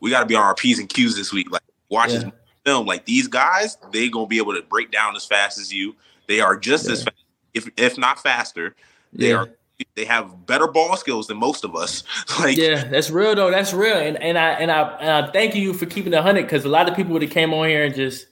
[0.00, 1.50] we got to be on our p's and q's this week.
[1.50, 2.18] Like, watch Yeah.
[2.18, 2.32] this
[2.64, 2.86] film.
[2.86, 5.94] Like these guys, they gonna be able to break down as fast as you.
[6.28, 7.16] They are just as fast,
[7.54, 8.76] if if not faster.
[9.12, 9.36] They Yeah.
[9.36, 9.48] are.
[9.94, 12.02] They have better ball skills than most of us.
[12.40, 13.50] like, Yeah, that's real though.
[13.50, 16.42] That's real, and and I and I and I thank you for keeping it hundred
[16.42, 18.26] because a lot of people would have came on here and just.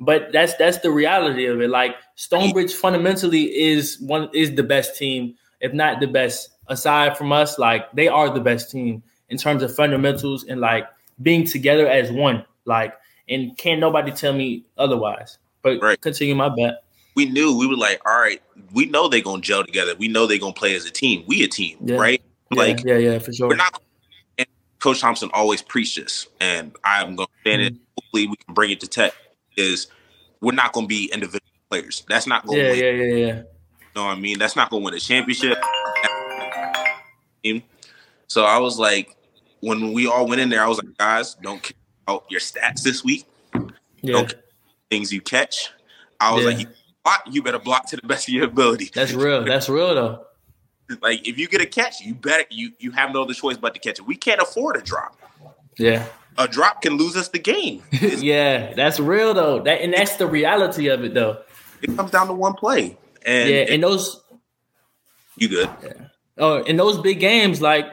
[0.00, 1.70] But that's that's the reality of it.
[1.70, 6.50] Like Stonebridge fundamentally is one is the best team, if not the best.
[6.68, 10.86] Aside from us, like they are the best team in terms of fundamentals and like
[11.22, 12.44] being together as one.
[12.64, 12.94] Like,
[13.28, 15.38] and can't nobody tell me otherwise.
[15.62, 16.00] But Right.
[16.00, 16.83] continue my bet.
[17.14, 19.94] We knew we were like, all right, we know they're gonna gel together.
[19.98, 21.24] We know they're gonna play as a team.
[21.26, 21.96] We a team, Yeah.
[21.96, 22.22] right?
[22.52, 23.48] Yeah, Like yeah, yeah, for sure.
[23.48, 23.80] we're not.
[24.38, 24.46] And
[24.80, 27.72] Coach Thompson always preached this, and I'm going to stand it.
[27.74, 27.82] Mm-hmm.
[27.98, 29.12] Hopefully, we can bring it to Tech.
[29.56, 29.86] Is
[30.40, 32.04] we're not going to be individual players.
[32.08, 32.78] That's not going to Yeah, win.
[32.98, 33.36] yeah, yeah, yeah.
[33.36, 33.44] You
[33.96, 34.38] know what I mean?
[34.38, 35.56] That's not going to win a championship.
[38.26, 39.16] So I was like,
[39.60, 42.82] when we all went in there, I was like, guys, don't care about your stats
[42.82, 43.26] this week.
[44.02, 44.40] Yeah, Don't care
[44.90, 45.70] things you catch.
[46.20, 46.50] I was Yeah.
[46.50, 46.66] like, you
[47.04, 48.90] block, you better block to the best of your ability.
[48.94, 49.44] that's real.
[49.44, 50.26] That's real though.
[51.00, 53.74] Like if you get a catch, you better you you have no other choice but
[53.74, 54.06] to catch it.
[54.06, 55.16] We can't afford a drop.
[55.78, 56.06] Yeah.
[56.36, 57.82] A drop can lose us the game.
[57.92, 59.62] Yeah, that's real though.
[59.62, 61.42] That and that's the reality of it though.
[61.82, 64.20] it comes down to one play, and yeah, and those
[65.36, 65.70] you good.
[66.38, 67.86] oh, in those big games, like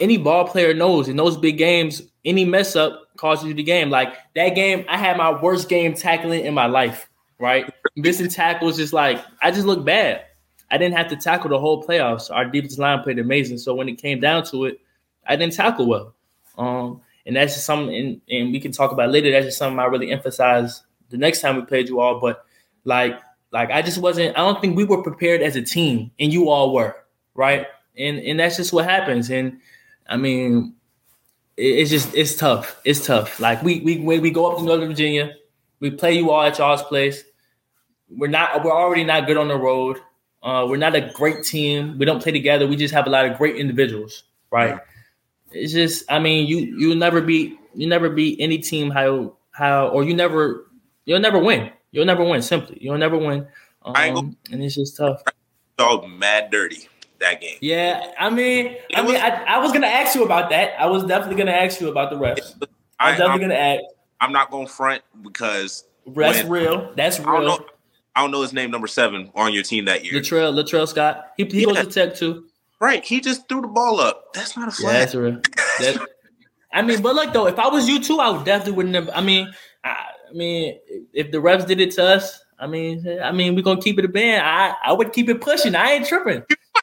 [0.00, 3.90] any ball player knows, in those big games, any mess up causes you the game.
[3.90, 7.08] Like that game, I had my worst game tackling in my life.
[7.38, 10.24] Right, missing tackles, just like I just looked bad.
[10.70, 12.30] I didn't have to tackle the whole playoffs.
[12.30, 13.58] Our defensive line played amazing.
[13.58, 14.80] So when it came down to it,
[15.26, 16.14] I didn't tackle well.
[16.58, 19.30] Um, and that's just something, and, and we can talk about later.
[19.30, 22.20] That's just something I really emphasize the next time we played you all.
[22.20, 22.44] But
[22.84, 23.20] like,
[23.52, 24.36] like I just wasn't.
[24.36, 26.96] I don't think we were prepared as a team, and you all were,
[27.34, 27.66] right?
[27.96, 29.30] And and that's just what happens.
[29.30, 29.60] And
[30.08, 30.74] I mean,
[31.56, 32.80] it's just it's tough.
[32.84, 33.40] It's tough.
[33.40, 35.34] Like we we when we go up to Northern Virginia,
[35.80, 37.24] we play you all at y'all's place.
[38.10, 38.64] We're not.
[38.64, 39.98] We're already not good on the road.
[40.42, 41.98] Uh, we're not a great team.
[41.98, 42.66] We don't play together.
[42.66, 44.78] We just have a lot of great individuals, right?
[45.50, 49.88] It's just, I mean, you you never beat you never beat any team how how
[49.88, 50.66] or you never
[51.04, 51.70] you'll never win.
[51.90, 52.42] You'll never win.
[52.42, 53.46] Simply, you'll never win.
[53.84, 55.22] I Um, and it's just tough.
[55.78, 56.88] Dog mad dirty
[57.20, 57.58] that game.
[57.60, 60.80] Yeah, I mean, I mean, was- I, I was gonna ask you about that.
[60.80, 62.54] I was definitely gonna ask you about the refs.
[62.98, 63.82] I I, was definitely I'm, gonna ask.
[64.20, 66.92] I'm not to front because That's when- real.
[66.96, 67.66] That's real.
[68.16, 70.14] I don't know his name, number seven on your team that year.
[70.20, 71.32] Latrell, Latrell Scott.
[71.36, 71.82] He, he goes Yeah.
[71.82, 72.46] to Tech too.
[72.80, 73.04] Right?
[73.04, 74.32] He just threw the ball up.
[74.34, 75.00] That's not a Yeah, flag.
[75.00, 75.40] that's real.
[75.80, 76.08] That,
[76.72, 79.10] I mean, but like though, if I was you too, I would definitely wouldn't have.
[79.14, 79.52] I mean,
[79.84, 79.90] I,
[80.30, 80.78] I mean,
[81.12, 84.04] if the refs did it to us, I mean, I mean, we're gonna keep it
[84.04, 84.42] a band.
[84.46, 85.74] I I would keep it pushing.
[85.74, 86.42] I ain't tripping.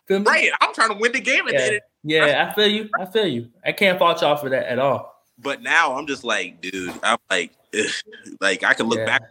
[0.09, 0.49] Right.
[0.61, 1.65] I'm trying to win the game and Yeah.
[1.65, 2.89] then it Yeah, I feel you.
[2.99, 3.49] I feel you.
[3.65, 5.23] I can't fault y'all for that at all.
[5.39, 7.85] But now I'm just like, dude, I'm like, ugh.
[8.39, 9.05] like I can look Yeah.
[9.05, 9.21] back,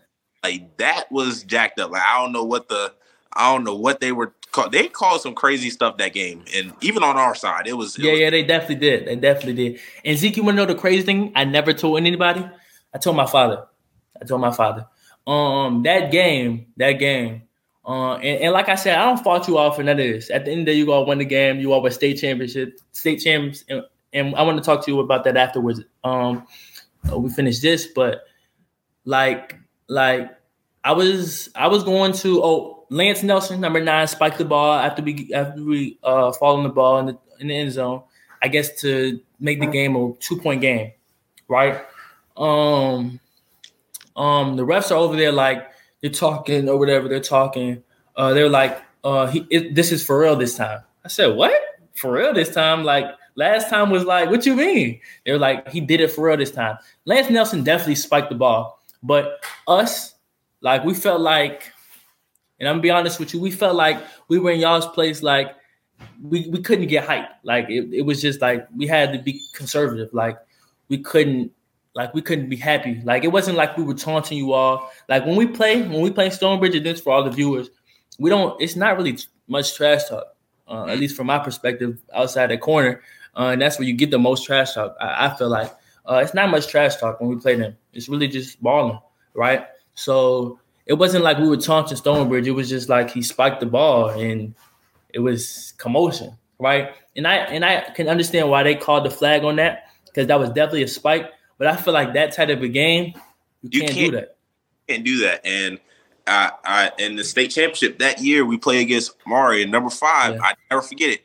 [0.42, 1.90] like that was jacked up.
[1.90, 2.92] Like I don't know what the,
[3.32, 4.34] I don't know what they were.
[4.50, 7.96] Call, they called some crazy stuff that game, and even on our side, it was.
[7.96, 9.06] It Yeah, was yeah, they definitely did.
[9.06, 9.80] They definitely did.
[10.04, 11.32] And Zeke, you want to know the crazy thing?
[11.34, 12.46] I never told anybody.
[12.94, 13.64] I told my father.
[14.20, 14.86] I told my father.
[15.26, 17.42] Um, that game, that game.
[17.86, 20.30] Uh, and, and like I said, I don't fault you all for none of this.
[20.30, 21.58] At the end of the day, you all won the game.
[21.58, 25.00] You all were state championship, state champs, and, and I want to talk to you
[25.00, 25.80] about that afterwards.
[26.04, 26.46] Um,
[27.10, 28.24] we finished this, but
[29.04, 29.56] like,
[29.92, 30.36] like
[30.84, 32.42] I was, I was going to.
[32.42, 36.68] Oh, Lance Nelson, number nine, spiked the ball after we after we uh falling the
[36.68, 38.02] ball in the in the end zone.
[38.42, 40.92] I guess to make the game a two point game,
[41.48, 41.84] right?
[42.36, 43.20] Um,
[44.16, 47.82] um, the refs are over there like they're talking or whatever they're talking.
[48.16, 50.80] Uh, they're like, uh, he, it, this is for real this time.
[51.04, 51.52] I said, what?
[51.94, 52.84] For real this time?
[52.84, 55.00] Like last time was like, what you mean?
[55.24, 56.76] They were like, he did it for real this time.
[57.04, 60.14] Lance Nelson definitely spiked the ball, but us,
[60.60, 61.72] like, we felt like,
[62.60, 65.22] and I'm gonna be honest with you, we felt like we were in y'all's place,
[65.22, 65.56] like
[66.22, 67.28] we, we couldn't get hype.
[67.42, 70.12] Like it, it was just like we had to be conservative.
[70.12, 70.38] Like
[70.88, 71.52] we couldn't
[71.94, 73.00] like we couldn't be happy.
[73.04, 74.90] Like it wasn't like we were taunting you all.
[75.08, 77.70] Like when we play, when we play Stonebridge, and this for all the viewers,
[78.18, 78.60] we don't.
[78.60, 80.24] It's not really much trash talk,
[80.68, 83.02] uh, at least from my perspective, outside that corner,
[83.36, 84.96] uh, and that's where you get the most trash talk.
[85.00, 85.72] I, I feel like
[86.06, 87.76] uh, it's not much trash talk when we play them.
[87.92, 88.98] It's really just balling,
[89.34, 89.66] right?
[89.94, 92.46] So it wasn't like we were taunting Stonebridge.
[92.46, 94.54] It was just like he spiked the ball and
[95.12, 96.92] it was commotion, right?
[97.16, 100.38] And I and I can understand why they called the flag on that because that
[100.40, 101.30] was definitely a spike.
[101.58, 103.12] But I feel like that type of a game,
[103.62, 104.36] you, You can't, can't- do that.
[104.88, 105.46] Can't do that.
[105.46, 105.78] And
[106.26, 110.34] I, I in the state championship that year we played against Mari and number five.
[110.34, 110.42] Yeah.
[110.42, 111.20] I never forget it.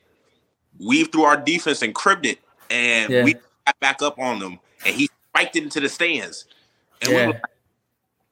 [0.80, 2.38] Weaved through our defense and cribbed it,
[2.70, 3.24] and Yeah.
[3.24, 6.46] we got back up on them, and he spiked it into the stands.
[7.02, 7.28] And we Yeah.
[7.28, 7.42] were like,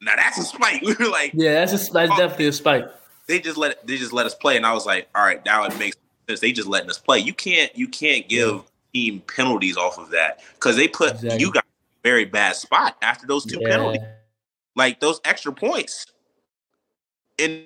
[0.02, 0.82] now that's a spike.
[0.86, 2.88] We were like, Yeah, that's a, that's definitely a spike.
[3.28, 5.64] they just let they just let us play, and I was like, all right, now
[5.66, 6.40] it makes sense.
[6.40, 7.20] They just letting us play.
[7.20, 11.40] You can't you can't give team penalties off of that because they put Exactly.
[11.40, 11.68] you got a
[12.04, 14.02] very bad spot after those two penalties,
[14.76, 16.06] like those extra points.
[17.38, 17.66] In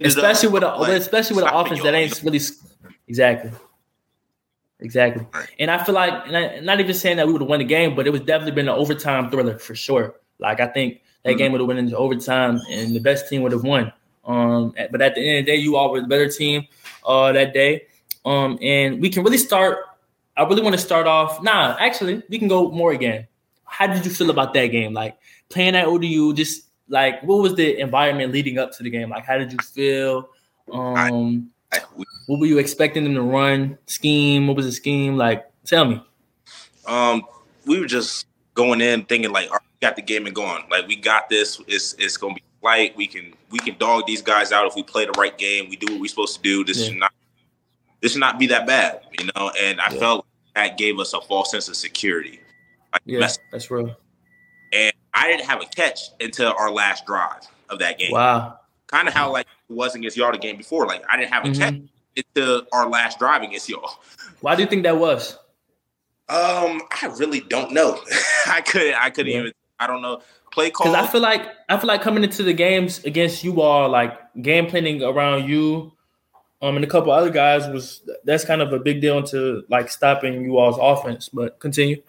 [0.00, 2.40] Especially with a, especially with an offense that ain't really
[3.08, 3.50] exactly.
[4.80, 5.26] Exactly.
[5.58, 7.64] And I feel like, and I, not even saying that we would have won the
[7.64, 10.16] game, but it was definitely been an overtime thriller for sure.
[10.38, 11.38] Like I think that Mhm.
[11.38, 13.92] game would have went into overtime, and the best team would have won.
[14.26, 16.66] Um, but at the end of the day, you all were the better team
[17.06, 17.82] uh, that day.
[18.24, 19.78] Um, and we can really start.
[20.36, 21.42] I really want to start off.
[21.42, 23.26] Nah, actually, we can go more again.
[23.64, 24.92] How did you feel about that game?
[24.92, 25.16] Like
[25.48, 29.08] playing at ODU, just like what was the environment leading up to the game?
[29.10, 30.28] Like how did you feel?
[30.72, 31.50] Um,
[32.26, 33.78] what were you expecting them to run?
[33.86, 34.46] Scheme?
[34.46, 35.16] What was the scheme?
[35.16, 36.02] Like, tell me.
[36.86, 37.22] um,
[37.66, 40.64] we were just going in thinking like, all right, we got the game and going.
[40.70, 41.60] Like we got this.
[41.66, 42.96] It's it's gonna be light.
[42.96, 45.68] We can we can dog these guys out if we play the right game.
[45.68, 46.64] We do what we're supposed to do.
[46.64, 46.88] This Yeah.
[46.88, 47.12] should not
[48.00, 49.50] this should not be that bad, you know.
[49.60, 49.98] And I Yeah.
[49.98, 52.40] felt that gave us a false sense of security.
[52.92, 53.94] Like, Yeah, that's real.
[54.72, 58.12] and I didn't have a catch until our last drive of that game.
[58.12, 58.60] Wow.
[58.88, 60.86] Kind of how like it was against y'all the game before.
[60.86, 61.58] Like I didn't have a Mhm.
[61.58, 61.74] catch
[62.16, 63.90] until our last drive against y'all.
[64.40, 65.38] Why do you think that was?
[66.28, 68.00] Um, I really don't know.
[68.46, 68.94] I couldn't.
[68.94, 69.38] I couldn't Yeah.
[69.40, 69.52] even.
[69.78, 70.22] I don't know.
[70.52, 70.86] Play call.
[70.92, 74.18] Because I feel like I feel like coming into the games against you all, like
[74.42, 75.92] game planning around you,
[76.62, 79.90] um, and a couple other guys was that's kind of a big deal into like
[79.90, 81.28] stopping you all's offense.
[81.28, 82.02] But continue.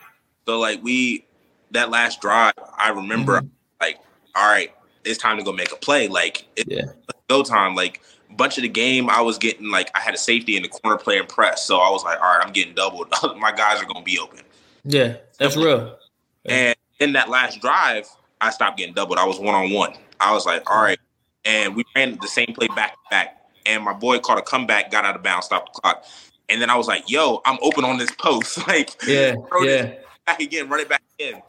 [0.48, 1.26] So like we
[1.72, 3.50] that last drive, I remember Mhm.
[3.82, 4.00] like,
[4.36, 4.74] all right,
[5.08, 6.08] it's time to go make a play.
[6.08, 6.86] Like it's Yeah.
[7.30, 7.76] go time.
[7.76, 8.02] Like
[8.36, 10.98] bunch of the game, I was getting like I had a safety in the corner
[10.98, 13.13] playing press, so I was like, all right, I'm getting doubled.
[13.38, 14.41] My guys are gonna be open.
[14.84, 15.98] Yeah, that's real.
[16.46, 18.08] And in that last drive,
[18.39, 19.17] I stopped getting doubled.
[19.17, 19.93] I was one on one.
[20.20, 21.00] I was like, all right,
[21.46, 23.34] and we ran the same play back to back.
[23.65, 26.06] And my boy caught a comeback, got out of bounds, stopped the clock.
[26.50, 28.65] And then I was like, yo, I'm open on this post.
[28.67, 31.41] like, Yeah, yeah, back again, run it back in.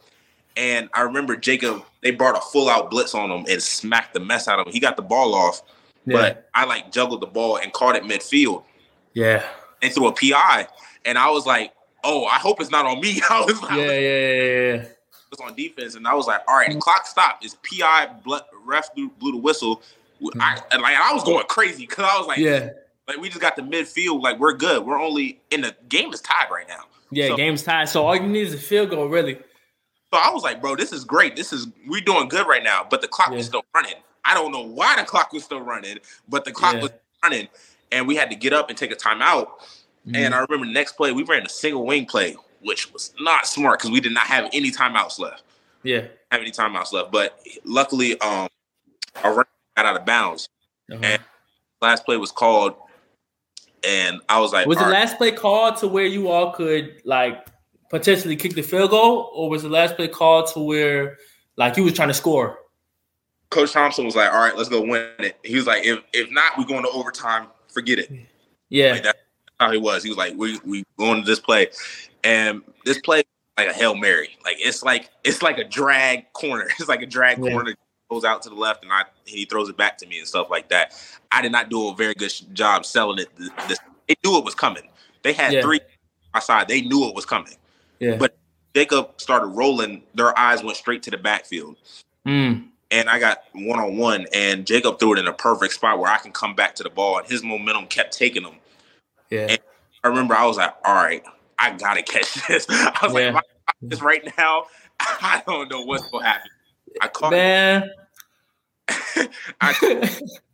[0.59, 4.19] And I remember Jacob, they brought a full out blitz on him and smacked the
[4.19, 4.73] mess out of him.
[4.73, 5.63] He got the ball off,
[6.05, 8.65] yeah, but I like juggled the ball and caught it midfield
[9.13, 9.47] yeah,
[9.81, 10.67] and threw a PI.
[11.05, 11.71] And I was like,
[12.03, 13.21] oh, I hope it's not on me.
[13.29, 14.85] I was like, yeah, yeah, yeah, yeah.
[15.31, 17.45] was on defense, and I was like, all right, the clock stopped.
[17.45, 18.09] It's PI,
[18.65, 19.81] ref blew, blew the whistle.
[20.41, 20.59] I, hmm.
[20.71, 22.71] and like I was going crazy because I was like, Yeah,
[23.07, 24.85] like we just got the midfield, like we're good.
[24.85, 26.83] We're only in the game is tied right now.
[27.11, 27.29] yeah.
[27.29, 27.87] So- game's tied.
[27.87, 29.39] So all you need is a field goal, really.
[30.11, 31.35] So I was like, bro, this is great.
[31.35, 32.85] This is we're doing good right now.
[32.89, 33.37] But the clock Yeah.
[33.37, 33.95] was still running.
[34.25, 36.81] I don't know why the clock was still running, but the clock Yeah.
[36.83, 36.91] was
[37.23, 37.47] running,
[37.91, 39.47] and we had to get up and take a timeout.
[40.07, 40.15] Mm-hmm.
[40.15, 43.45] And I remember the next play, we ran a single wing play, which was not
[43.47, 45.43] smart because we did not have any timeouts left.
[45.83, 46.05] yeah.
[46.31, 48.47] Have any timeouts left, but luckily, um,
[49.23, 49.45] our running
[49.75, 50.47] got out of bounds.
[50.91, 50.99] Uh-huh.
[51.03, 51.21] And
[51.81, 52.75] last play was called,
[53.83, 54.91] and I was like, Was the right.
[54.91, 57.47] last play called to where you all could like
[57.89, 61.17] potentially kick the field goal, or was the last play called to where
[61.57, 62.59] like he was trying to score?
[63.49, 65.37] Coach Thompson was like, all right, let's go win it.
[65.43, 67.47] He was like, if if not, we're going to overtime.
[67.73, 68.11] Forget it.
[68.69, 69.19] Yeah, Like, that's
[69.59, 70.03] how he was.
[70.03, 71.67] He was like, we we going to this play,
[72.23, 73.23] and this play
[73.57, 74.37] like a hail mary.
[74.45, 76.67] Like it's like it's like a drag corner.
[76.79, 77.51] It's like a drag Yeah.
[77.51, 77.75] corner
[78.09, 80.49] goes out to the left, and I he throws it back to me and stuff
[80.49, 80.93] like that.
[81.31, 83.29] I did not do a very good job selling it.
[83.67, 84.83] This, they knew it was coming.
[85.23, 85.61] They had Yeah.
[85.61, 85.85] three on
[86.35, 86.67] my side.
[86.67, 87.53] They knew it was coming.
[87.99, 88.17] Yeah.
[88.17, 88.35] But-
[88.75, 90.03] Jacob started rolling.
[90.13, 91.75] Their eyes went straight to the backfield.
[92.27, 95.97] Mm, and I got one on one, and Jacob threw it in a perfect spot
[95.97, 98.53] where I can come back to the ball, and his momentum kept taking him.
[99.31, 99.55] yeah,
[100.03, 101.23] I remember I was like, "All right,
[101.57, 103.11] I gotta catch this." I was Yeah.
[103.11, 104.65] like, "If I catch "This right now,
[104.99, 106.51] I don't know what's gonna happen."
[107.01, 107.31] I caught.
[107.31, 107.89] man.
[109.61, 110.09] I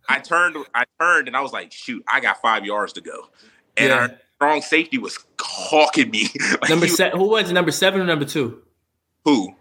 [0.07, 0.57] I turned.
[0.73, 3.29] I turned, and I was like, "Shoot, I got five yards to go,"
[3.77, 4.07] and Yeah.
[4.37, 6.27] Strong safety was hawking me.
[6.61, 7.19] Like, number was- seven.
[7.19, 7.53] Who was it?
[7.53, 8.61] Number seven or number two?
[9.25, 9.55] Who?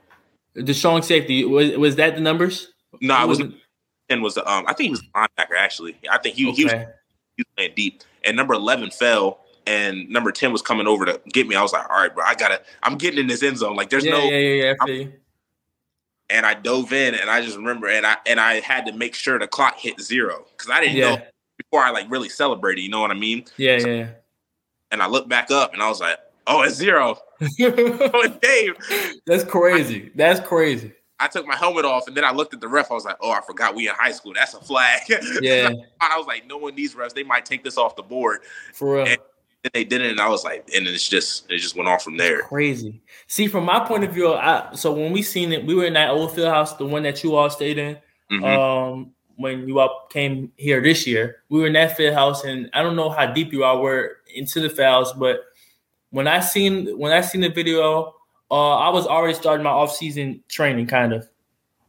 [0.55, 2.73] The strong safety was was that the numbers?
[3.01, 3.43] No, I was.
[4.11, 4.65] And was the um.
[4.69, 5.97] I think he was a linebacker actually.
[6.11, 6.79] I think he, he was he
[7.43, 8.03] was playing deep.
[8.23, 11.57] And number 11 fell, and number 10 was coming over to get me.
[11.57, 13.77] I was like, all right, bro, I gotta, I'm getting in this end zone.
[13.77, 15.07] Like, there's Yeah, no, yeah, yeah, yeah.
[16.31, 19.15] And I dove in, and I just remember, and I and I had to make
[19.15, 21.23] sure the clock hit zero because I didn't Yeah, know
[21.59, 22.81] before I like really celebrated.
[22.83, 23.45] You know what I mean?
[23.57, 24.09] yeah, yeah.
[24.95, 27.19] And I looked back up, and I was like, oh, it's zero.
[27.59, 28.75] Dave.
[29.27, 30.11] That's crazy.
[30.15, 30.93] That's crazy.
[31.21, 32.91] I took my helmet off and then I looked at the ref.
[32.91, 34.33] I was like, "Oh, I forgot we in high school.
[34.35, 35.01] That's a flag."
[35.41, 35.71] Yeah.
[36.01, 37.15] I was like, "No one these refs.
[37.15, 38.41] They might take this off the board."
[38.73, 39.07] For real.
[39.07, 39.19] And
[39.73, 42.17] they did it, and I was like, and it's just it just went off from
[42.17, 42.43] there.
[42.43, 43.01] Crazy.
[43.29, 45.95] See, from my point of view, I so when we seen it, we were in
[45.95, 47.97] that old field house, the one that you all stayed in.
[48.31, 48.45] Mm-hmm.
[48.45, 52.71] Um, when you all came here this year, we were in that field house, and
[52.73, 55.41] I don't know how deep you all were into the fouls, but
[56.11, 58.15] when I seen when I seen the video,
[58.51, 61.29] uh, I was already starting my off season training, kind of.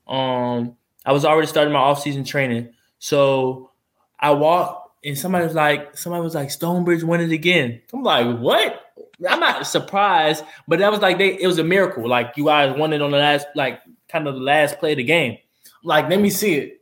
[0.07, 3.71] Um, I was already starting my off season training, so
[4.19, 7.79] I walked and somebody was like, somebody was like, Stonebridge won it again.
[7.93, 8.81] I'm like, what?
[9.29, 12.07] I'm not surprised, but that was like they it was a miracle.
[12.09, 13.79] Like you guys won it on the last, like
[14.09, 15.37] kind of the last play of the game.
[15.83, 16.81] Like, let me see it.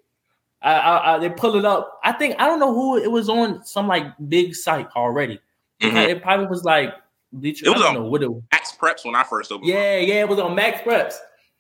[0.63, 1.99] I, I, I, they pull it up.
[2.03, 5.39] I think I don't know who it was on some like big site already.
[5.81, 5.97] Mm-hmm.
[5.97, 6.93] It probably was like
[7.33, 7.65] Bleacher.
[7.65, 8.29] It was on what it.
[8.51, 9.67] MaxPreps when I first opened.
[9.67, 11.15] Yeah, yeah, it was on MaxPreps.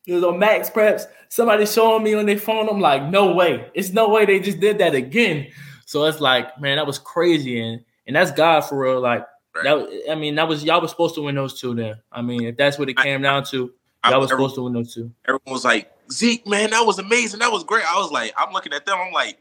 [0.05, 1.05] It was on MaxPreps.
[1.29, 2.69] Somebody showing me on their phone.
[2.69, 3.69] I'm like, no way.
[3.73, 5.47] It's no way they just did that again.
[5.85, 9.01] So it's like, man, that was crazy, and and that's God for real.
[9.01, 9.63] Like right.
[9.63, 10.11] that.
[10.11, 11.73] I mean, that was y'all was supposed to win those two.
[11.73, 13.57] Then I mean, if that's what it came I, down to,
[14.05, 15.11] y'all I, was supposed to win those two.
[15.25, 17.39] Everyone was like, Zeke, man, that was amazing.
[17.39, 17.85] That was great.
[17.85, 18.97] I was like, I'm looking at them.
[18.99, 19.39] I'm like,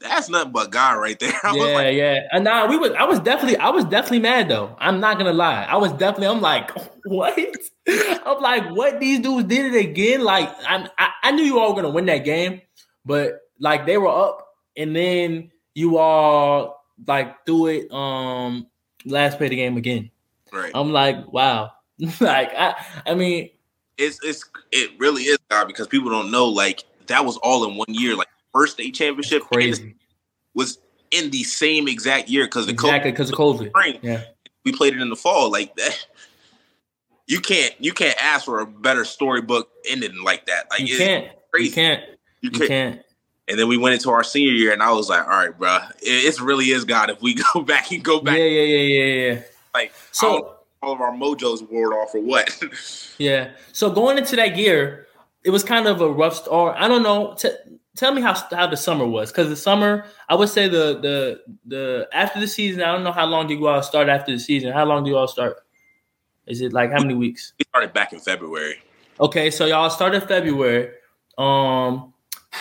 [0.00, 1.32] that's nothing but God right there.
[1.44, 2.28] I yeah, like, yeah.
[2.32, 4.76] And now we was I was definitely I was definitely mad though.
[4.78, 5.64] I'm not gonna lie.
[5.64, 6.70] I was definitely I'm like,
[7.04, 7.38] what?
[7.88, 10.22] I'm like, what these dudes did it again?
[10.22, 12.60] Like I'm I, I knew you all were gonna win that game,
[13.04, 18.66] but like they were up and then you all like threw it um
[19.04, 20.10] last play the game again.
[20.52, 20.72] Right.
[20.74, 21.72] I'm like, wow.
[22.20, 22.74] like I
[23.06, 23.50] I mean
[23.98, 27.76] it's it's it really is God because people don't know like that was all in
[27.76, 28.14] one year.
[28.16, 29.94] Like first state championship crazy
[30.54, 30.78] was
[31.10, 33.68] in the same exact year because the exactly because of COVID.
[33.68, 33.98] Spring.
[34.02, 34.22] Yeah,
[34.64, 35.50] we played it in the fall.
[35.50, 36.06] Like that,
[37.26, 40.70] you can't you can't ask for a better storybook ending like that.
[40.70, 41.28] Like you can't.
[41.52, 41.68] Crazy.
[41.68, 42.04] You can't.
[42.42, 43.02] You, you can't.
[43.48, 45.78] And then we went into our senior year, and I was like, "All right, bro,
[46.02, 49.00] it, it really is God if we go back and go back." Yeah, yeah, yeah,
[49.00, 49.40] yeah, yeah.
[49.72, 52.62] Like so, all of our mojos wore off or what?
[53.18, 53.50] yeah.
[53.72, 55.06] So going into that year,
[55.44, 56.76] it was kind of a rough start.
[56.78, 57.34] I don't know.
[57.38, 57.50] T-
[57.96, 61.40] tell me how how the summer was because the summer I would say the the
[61.66, 64.38] the after the season I don't know how long do you all start after the
[64.38, 65.56] season how long do you all start
[66.46, 68.76] is it like how many weeks we started back in February
[69.18, 70.92] okay so y'all started February
[71.38, 72.12] um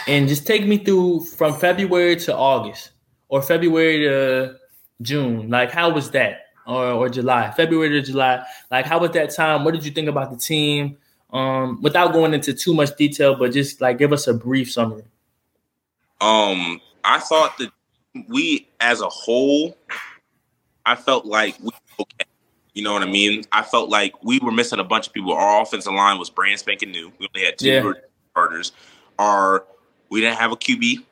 [0.07, 2.91] and just take me through from February to August
[3.27, 4.55] or February to
[5.01, 9.29] June like how was that or or July February to July like how was that
[9.29, 10.97] time what did you think about the team
[11.31, 15.03] um without going into too much detail but just like give us a brief summary
[16.21, 17.71] um, I thought that
[18.29, 19.77] we, as a whole,
[20.85, 22.25] I felt like we okay.
[22.73, 23.43] You know what I mean?
[23.51, 25.33] I felt like we were missing a bunch of people.
[25.33, 27.11] Our offensive line was brand spanking new.
[27.19, 27.91] We only had two yeah.
[28.31, 28.71] starters.
[29.17, 29.65] Our
[30.09, 31.03] we didn't have a QB.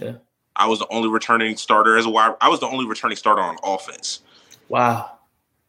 [0.00, 0.12] Yeah.
[0.56, 2.34] I was the only returning starter as a wide.
[2.40, 4.22] I was the only returning starter on offense.
[4.70, 5.18] Wow.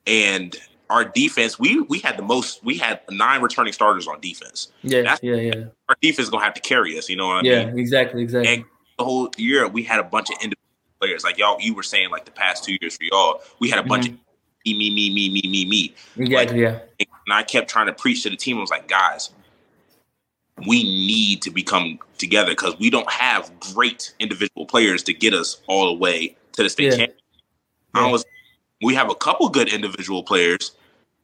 [0.05, 0.55] And
[0.89, 2.63] our defense, we we had the most.
[2.63, 4.71] We had nine returning starters on defense.
[4.83, 5.63] Yeah, That's, yeah, yeah.
[5.89, 7.09] Our defense is gonna have to carry us.
[7.09, 7.75] You know what I yeah, mean?
[7.75, 8.53] Yeah, exactly, exactly.
[8.53, 8.65] And
[8.97, 10.57] the whole year we had a bunch of individual
[10.99, 11.23] players.
[11.23, 13.83] Like y'all, you were saying, like the past two years for y'all, we had a
[13.83, 14.13] bunch mm-hmm.
[14.13, 14.19] of
[14.65, 15.95] me, me, me, me, me, me, me.
[16.17, 16.63] Exactly.
[16.63, 17.05] Like, yeah.
[17.25, 18.57] And I kept trying to preach to the team.
[18.57, 19.31] I was like, guys,
[20.67, 25.61] we need to become together because we don't have great individual players to get us
[25.67, 26.89] all the way to the state yeah.
[26.91, 27.21] championship.
[27.95, 28.01] Yeah.
[28.01, 28.23] I was,
[28.81, 30.71] we have a couple good individual players,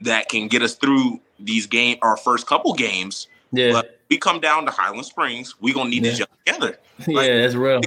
[0.01, 3.27] that can get us through these game our first couple games.
[3.51, 3.71] Yeah.
[3.71, 6.11] But we come down to Highland Springs, we gonna need yeah.
[6.11, 6.79] to gel together.
[7.07, 7.79] Like, yeah, that's real.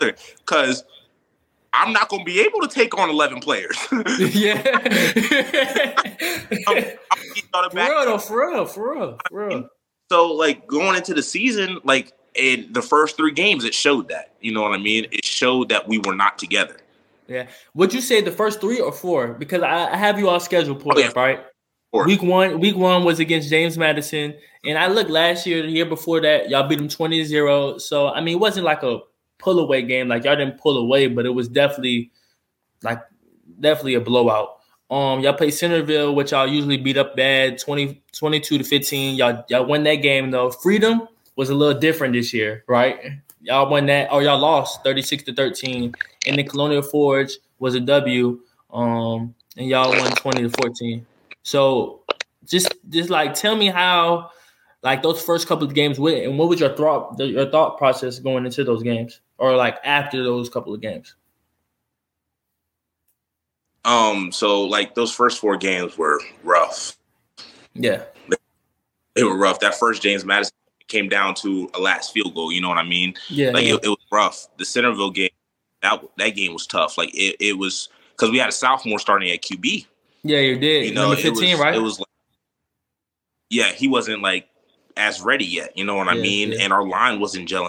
[0.00, 0.82] Because
[1.72, 3.76] I'm not gonna be able to take on 11 players.
[4.34, 4.60] yeah.
[6.66, 9.68] I'm, I'm for real, though, for real, for real, for real.
[10.10, 14.34] So like going into the season, like in the first three games, it showed that.
[14.40, 15.06] You know what I mean?
[15.12, 16.78] It showed that we were not together.
[17.28, 17.46] Yeah.
[17.74, 19.34] Would you say the first three or four?
[19.34, 21.08] Because I, have you all scheduled pulled oh, yeah.
[21.08, 21.44] up, right?
[21.90, 22.06] Four.
[22.06, 24.34] Week one, week one was against James Madison.
[24.64, 27.80] And I looked last year, the year before that, y'all beat them 20-0.
[27.80, 29.00] So I mean, it wasn't like a
[29.38, 30.08] pull away game.
[30.08, 32.10] Like y'all didn't pull away, but it was definitely
[32.82, 33.00] like
[33.60, 34.56] definitely a blowout.
[34.90, 39.16] Um, y'all play Centerville, which y'all usually beat up bad, 20, 22 to 15.
[39.16, 40.50] Y'all y'all won that game though.
[40.50, 42.98] Freedom was a little different this year, right?
[43.40, 45.94] Y'all won that, or y'all lost 36 to 13
[46.28, 48.40] and the Colonial Forge was a W,
[48.72, 51.06] um, and y'all won twenty to fourteen.
[51.42, 52.02] So
[52.44, 54.30] just just like tell me how
[54.82, 58.18] like those first couple of games went, and what was your thought your thought process
[58.18, 61.14] going into those games, or like after those couple of games.
[63.84, 66.96] Um, so like those first four games were rough.
[67.74, 68.04] Yeah,
[69.14, 69.60] they were rough.
[69.60, 70.52] That first James Madison
[70.88, 72.50] came down to a last field goal.
[72.50, 73.14] You know what I mean?
[73.28, 73.74] Yeah, like yeah.
[73.74, 74.48] It, it, was rough.
[74.56, 75.30] The Centerville game,
[75.82, 76.98] that that game was tough.
[76.98, 79.86] Like it, it was because we had a sophomore starting at QB.
[80.24, 80.86] Yeah, you did.
[80.86, 81.74] You know, Number fifteen, it was, right?
[81.74, 81.98] It was.
[81.98, 82.08] Like,
[83.50, 84.48] yeah, he wasn't like
[84.96, 85.76] as ready yet.
[85.76, 86.52] You know what I mean?
[86.52, 86.62] Yeah.
[86.62, 87.68] And our line wasn't gelling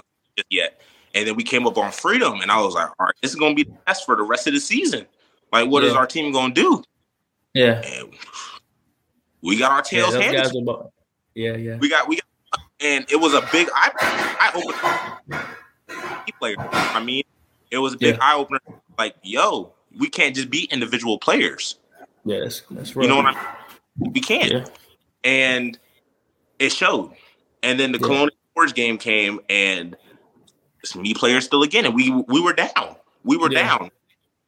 [0.50, 0.80] yet.
[1.14, 3.36] And then we came up on freedom, and I was like, all right, this is
[3.36, 5.06] going to be the best for the rest of the season.
[5.52, 5.90] Like, what yeah.
[5.90, 6.84] is our team going to do?
[7.54, 7.82] Yeah.
[7.84, 8.10] And
[9.40, 10.52] we got our tails yeah, handed.
[11.34, 11.76] Yeah, yeah.
[11.78, 12.24] We got, we got,
[12.80, 15.42] and it was a big eye, eye opener.
[16.38, 16.56] Player.
[16.58, 17.24] I mean,
[17.70, 18.60] it was a big eye opener.
[18.96, 21.76] Like, yo, we can't just be individual players.
[22.24, 23.02] Yes, that's right.
[23.02, 23.32] You know what I
[23.98, 24.12] mean?
[24.12, 24.70] We can't.
[25.24, 25.78] And
[26.58, 27.12] it showed.
[27.62, 29.96] And then the Colonial Forge game came, and
[30.94, 32.96] me players still again, and we we were down.
[33.24, 33.76] We were yeah.
[33.78, 33.90] down,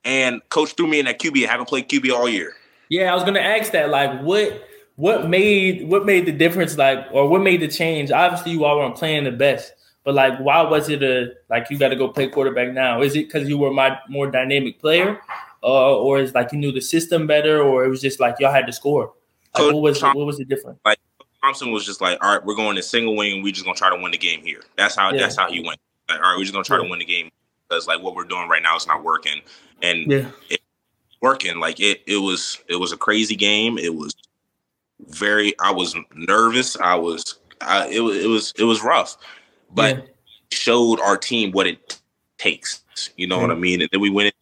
[0.05, 1.47] and coach threw me in that QB.
[1.47, 2.55] I haven't played QB all year.
[2.89, 3.91] Yeah, I was gonna ask that.
[3.91, 4.67] Like, what
[4.97, 6.77] what made what made the difference?
[6.77, 8.11] Like, or what made the change?
[8.11, 9.75] Obviously, you all weren't playing the best,
[10.05, 13.03] but like, why was it a like you got to go play quarterback now?
[13.03, 15.21] Is it because you were my more dynamic player,
[15.63, 18.53] uh, or is like you knew the system better, or it was just like y'all
[18.53, 19.13] had to score?
[19.55, 20.79] Like, what was what was the difference?
[20.85, 20.99] Like
[21.43, 23.43] Thompson was just like, all right, we're going to single wing.
[23.43, 24.63] We just gonna try to win the game here.
[24.77, 25.21] That's how yeah.
[25.21, 25.81] that's how he went.
[26.09, 26.85] Like, all right, we're just gonna try yeah.
[26.85, 27.31] to win the game
[27.69, 29.41] because like what we're doing right now is not working,
[29.83, 30.31] and yeah.
[30.51, 30.61] it
[31.21, 31.59] working.
[31.59, 33.79] Like it, it was it was a crazy game.
[33.79, 34.15] It was
[35.09, 35.59] very.
[35.61, 36.77] I was nervous.
[36.79, 37.39] I was.
[37.61, 39.17] I, it was it was it was rough,
[39.73, 40.05] but yeah.
[40.51, 42.01] showed our team what it
[42.39, 42.83] takes.
[43.17, 43.81] You know what I mean?
[43.81, 44.35] And then we went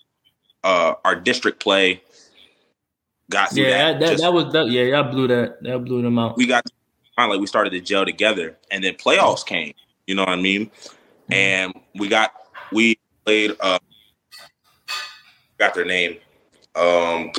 [0.64, 2.02] uh, our district play.
[3.30, 4.00] Got through yeah, that.
[4.00, 5.62] that, that, that was that, yeah, y'all blew that.
[5.62, 6.36] That blew them out.
[6.36, 6.64] We got
[7.16, 9.74] like we started to gel together, and then playoffs came.
[10.06, 10.66] You know what I mean?
[10.66, 11.32] Mm-hmm.
[11.32, 12.32] And we got
[12.72, 13.56] we played.
[13.60, 13.78] uh
[15.60, 16.16] Got their name.
[16.74, 17.32] Um,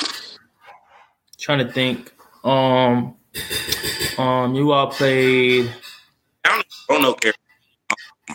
[1.40, 2.14] trying to think.
[2.44, 3.16] Um,
[4.18, 5.72] um, you all played.
[6.46, 7.16] I don't, know.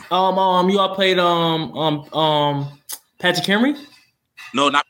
[0.09, 1.19] Um, um, you all played.
[1.19, 2.79] Um, um, um,
[3.19, 3.75] Patrick Henry.
[4.53, 4.85] No, not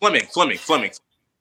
[0.00, 0.26] Fleming.
[0.26, 0.58] Fleming.
[0.58, 0.90] Fleming.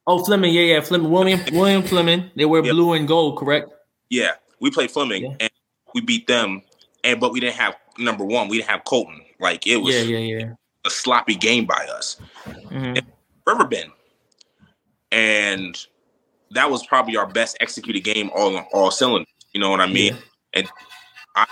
[0.07, 0.53] Oh, Fleming.
[0.53, 0.81] Yeah, yeah.
[0.81, 1.11] Fleming.
[1.11, 1.39] William.
[1.51, 2.29] William Fleming.
[2.35, 2.73] They wear yep.
[2.73, 3.69] blue and gold, correct?
[4.09, 5.37] Yeah, we played Fleming yeah.
[5.39, 5.49] and
[5.93, 6.61] we beat them,
[7.03, 8.47] and but we didn't have number one.
[8.47, 9.21] We didn't have Colton.
[9.39, 9.95] Like it was.
[9.95, 10.53] Yeah, yeah, yeah.
[10.85, 12.17] A sloppy game by us.
[12.45, 13.07] Mm-hmm.
[13.47, 13.91] Riverbend,
[15.11, 15.85] and
[16.55, 19.27] that was probably our best executed game all all cylinders.
[19.53, 20.13] You know what I mean?
[20.13, 20.19] Yeah.
[20.53, 20.69] And
[21.35, 21.45] I,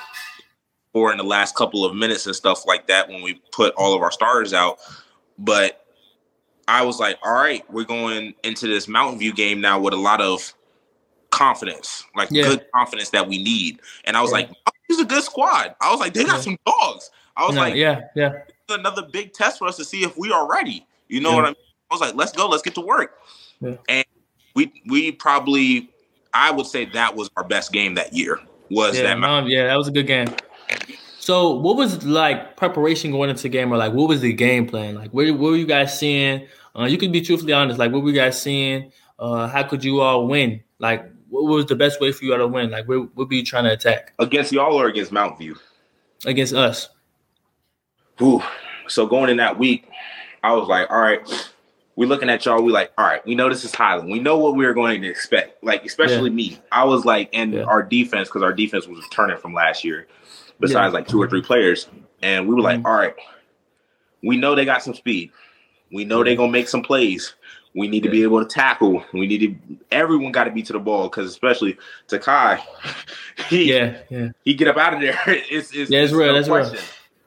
[0.93, 3.95] or in the last couple of minutes and stuff like that when we put all
[3.95, 4.77] of our starters out,
[5.37, 5.85] but
[6.67, 9.97] I was like, all right, we're going into this Mountain View game now with a
[9.97, 10.53] lot of
[11.31, 12.43] confidence, like yeah.
[12.43, 13.79] good confidence that we need.
[14.05, 14.37] And I was yeah.
[14.37, 14.49] like,
[14.87, 15.75] he's a good squad.
[15.81, 16.41] I was like, they got yeah.
[16.41, 17.09] some dogs.
[17.35, 18.43] I was no, like, yeah, yeah.
[18.69, 20.85] Another big test for us to see if we are ready.
[21.09, 21.55] You know what I mean?
[21.91, 23.17] I was like, let's go, let's get to work.
[23.61, 24.05] And
[24.55, 25.89] we we probably,
[26.33, 28.39] I would say that was our best game that year.
[28.69, 29.23] Was that?
[29.23, 30.27] Um, yeah, that was a good game.
[31.19, 34.67] So, what was like preparation going into the game, or like what was the game
[34.67, 34.95] plan?
[34.95, 36.47] Like, what, what were you guys seeing?
[36.77, 37.79] Uh, you can be truthfully honest.
[37.79, 38.91] Like, what were you guys seeing?
[39.19, 40.61] Uh, how could you all win?
[40.79, 42.71] Like, what was the best way for you all to win?
[42.71, 44.13] Like, what, what were you trying to attack?
[44.19, 45.55] Against y'all or against Mount View?
[46.25, 46.89] Against us.
[48.21, 48.41] Ooh.
[48.87, 49.87] So going in that week,
[50.43, 51.21] I was like, all right,
[51.95, 52.61] we're looking at y'all.
[52.61, 54.09] We like, all right, we know this is Highland.
[54.09, 55.63] We know what we are going to expect.
[55.63, 56.35] Like, especially yeah.
[56.35, 56.59] me.
[56.71, 57.63] I was like, and yeah.
[57.63, 60.07] our defense, because our defense was returning from last year,
[60.59, 60.99] besides yeah.
[60.99, 61.87] like two or three players.
[62.21, 62.87] And we were like, mm-hmm.
[62.87, 63.15] all right,
[64.23, 65.31] we know they got some speed.
[65.91, 67.35] We know they're gonna make some plays.
[67.75, 69.03] We need to be able to tackle.
[69.13, 69.77] We need to.
[69.91, 71.77] Everyone got to be to the ball because, especially
[72.07, 72.59] Takai,
[73.49, 75.19] he yeah yeah he get up out of there.
[75.27, 76.27] It's, it's yeah, it's real.
[76.27, 76.75] No that's question.
[76.75, 76.83] real.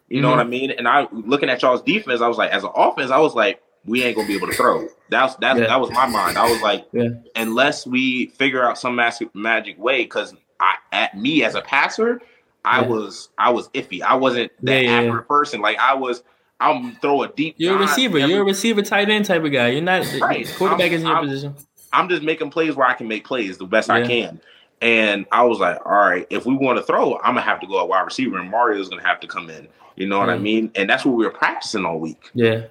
[0.08, 0.38] You know mm-hmm.
[0.38, 0.70] what I mean?
[0.70, 3.60] And I looking at y'all's defense, I was like, as an offense, I was like,
[3.86, 4.88] we ain't gonna be able to throw.
[5.08, 5.66] That's that's yeah.
[5.66, 6.36] that was my mind.
[6.36, 7.10] I was like, yeah.
[7.34, 12.20] unless we figure out some magic magic way, because I at me as a passer,
[12.64, 12.88] I yeah.
[12.88, 14.02] was I was iffy.
[14.02, 15.60] I wasn't that accurate person.
[15.60, 16.22] Like I was.
[16.58, 17.56] I'm throw a deep.
[17.58, 18.16] You're a receiver.
[18.16, 19.68] Every, You're a receiver, tight end type of guy.
[19.68, 20.50] You're not right.
[20.56, 21.54] quarterback I'm, is in your I'm, position.
[21.92, 24.40] I'm just making plays where I can make plays the best I can.
[24.80, 27.66] And I was like, all right, if we want to throw, I'm gonna have to
[27.66, 29.68] go at wide receiver, and Mario's gonna have to come in.
[29.96, 30.70] You know what I mean?
[30.74, 32.30] And that's what we were practicing all week.
[32.34, 32.66] Yeah.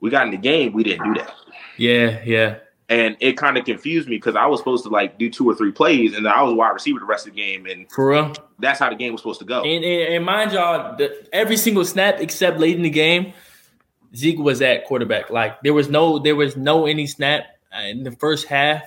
[0.00, 1.34] We got in the game, we didn't do that.
[1.76, 2.56] Yeah, yeah.
[2.88, 5.54] And it kind of confused me because I was supposed to like do two or
[5.54, 8.32] three plays, and I was wide receiver the rest of the game, and for real,
[8.60, 9.64] that's how the game was supposed to go.
[9.64, 13.32] And, and, and mind y'all, the, every single snap except late in the game,
[14.14, 15.30] Zeke was at quarterback.
[15.30, 18.82] Like there was no, there was no any snap in the first half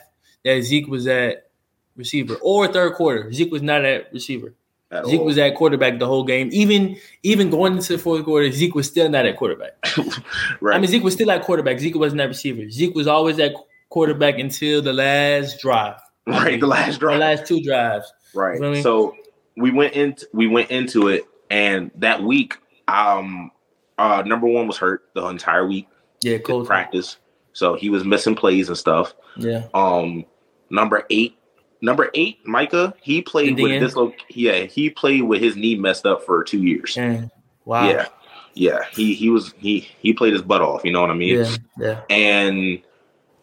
[0.45, 1.49] that Zeke was at
[1.97, 3.31] receiver or third quarter.
[3.33, 4.53] Zeke was not at receiver.
[4.91, 5.25] At Zeke all.
[5.25, 6.49] was at quarterback the whole game.
[6.51, 9.73] Even even going into the fourth quarter, Zeke was still not at quarterback.
[10.61, 10.75] right.
[10.75, 11.79] I mean, Zeke was still at quarterback.
[11.79, 12.69] Zeke wasn't at receiver.
[12.69, 13.53] Zeke was always at
[13.89, 15.99] quarterback until the last drive.
[16.27, 17.19] right, the last drive.
[17.19, 18.11] The last two drives.
[18.33, 18.55] Right.
[18.55, 18.83] You know I mean?
[18.83, 19.15] So
[19.57, 23.51] we went into we went into it, and that week, um,
[23.97, 25.87] uh, number one was hurt the entire week.
[26.21, 26.65] Yeah, cool.
[26.65, 27.17] practice,
[27.53, 29.13] so he was missing plays and stuff.
[29.37, 29.67] Yeah.
[29.73, 30.25] Um,
[30.69, 31.37] number eight,
[31.81, 33.83] number eight, Micah, he played with Indian.
[33.83, 33.95] this.
[34.29, 36.95] Yeah, he played with his knee messed up for two years.
[36.95, 37.29] Dang.
[37.65, 37.87] Wow.
[37.87, 38.07] Yeah,
[38.53, 38.79] yeah.
[38.91, 40.83] He he was he he played his butt off.
[40.83, 41.35] You know what I mean?
[41.39, 41.55] Yeah.
[41.79, 42.01] Yeah.
[42.09, 42.81] and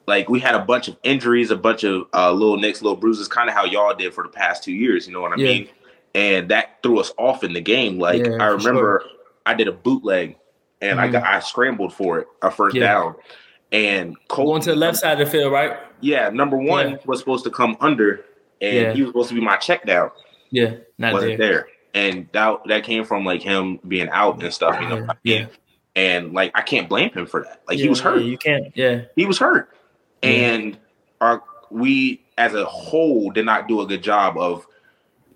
[0.09, 3.27] like we had a bunch of injuries, a bunch of uh, little nicks, little bruises,
[3.27, 5.07] kind of how y'all did for the past two years.
[5.07, 5.49] You know what I Yeah.
[5.53, 5.69] mean?
[6.15, 7.99] And that threw us off in the game.
[7.99, 9.03] Like Yeah, I remember,
[9.45, 10.37] I did a bootleg,
[10.81, 11.13] and I Mhm.
[11.13, 12.87] got I scrambled for it, a first Yeah.
[12.87, 13.15] down,
[13.73, 15.77] and Cole, Going to the left side of the field, right?
[16.01, 16.97] Yeah, number one Yeah.
[17.07, 18.25] was supposed to come under,
[18.61, 18.93] and Yeah.
[18.93, 20.11] he was supposed to be my check down.
[20.51, 20.75] Yeah.
[20.99, 21.49] Not wasn't there.
[21.49, 21.69] there.
[21.95, 24.79] and that that came from like him being out and stuff.
[24.81, 25.47] You know, Yeah.
[25.95, 27.63] and like I can't blame him for that.
[27.67, 28.19] Like he was hurt.
[28.21, 28.67] yeah, you can't.
[28.77, 29.01] Yeah.
[29.17, 29.71] he was hurt
[30.23, 30.31] Yeah.
[30.31, 30.79] and
[31.23, 34.67] our we as a whole did not do a good job of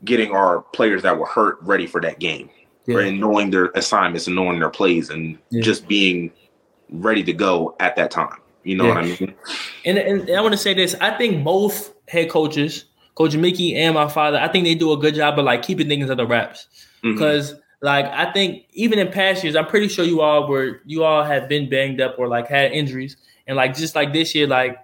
[0.05, 2.51] getting our players that were hurt ready for that game
[2.87, 2.99] Yeah.
[3.01, 5.63] and knowing their assignments and knowing their plays and Yeah.
[5.63, 6.31] just being
[6.91, 8.95] ready to go at that time you know Yeah.
[8.95, 9.35] what i mean
[9.85, 10.95] And, and I want to say this.
[11.01, 12.85] I think both head coaches,
[13.15, 15.89] Coach Mickey and my father, I think they do a good job of like keeping
[15.89, 16.67] things under wraps.
[17.03, 21.03] Because like I think even in past years, I'm pretty sure you all were you
[21.05, 23.17] all have been banged up or like had injuries.
[23.47, 24.77] And like just like this year, like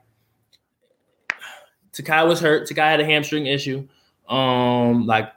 [1.93, 2.67] Takai was hurt.
[2.69, 3.87] Takai had a hamstring issue.
[4.29, 5.31] Um, like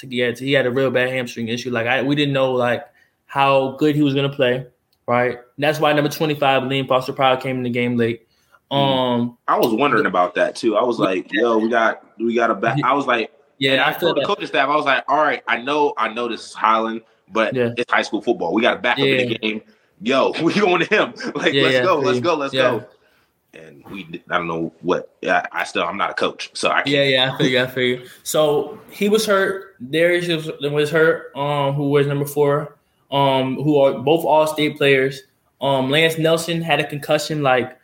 [0.00, 1.70] he had he had a real bad hamstring issue.
[1.70, 2.84] Like I we didn't know like
[3.26, 4.66] how good he was gonna play.
[5.06, 5.38] Right.
[5.58, 8.26] That's why number 25, Liam Foster Pryor came in the game late.
[8.70, 12.50] Um i was wondering about that too i was like yo we got we got
[12.50, 14.26] a back i was like yeah, and I i feel told the that.
[14.26, 17.54] coaching staff i was like all right i know i know this is highland but
[17.54, 17.70] Yeah.
[17.76, 19.60] it's high school football we got to back up in the game
[20.00, 22.86] yo we going to him like Yeah, let's yeah, go feel let's go let's go
[23.52, 26.76] and we I don't know what yeah, I still I'm not a coach so I
[26.76, 28.06] can't Yeah, yeah, I figure, I figure.
[28.24, 29.76] So he was hurt.
[29.90, 31.30] Darius was, was hurt.
[31.36, 32.76] Um, who was number four?
[33.14, 35.22] Um, who are both all state players.
[35.60, 37.78] Um, Lance Nelson had a concussion like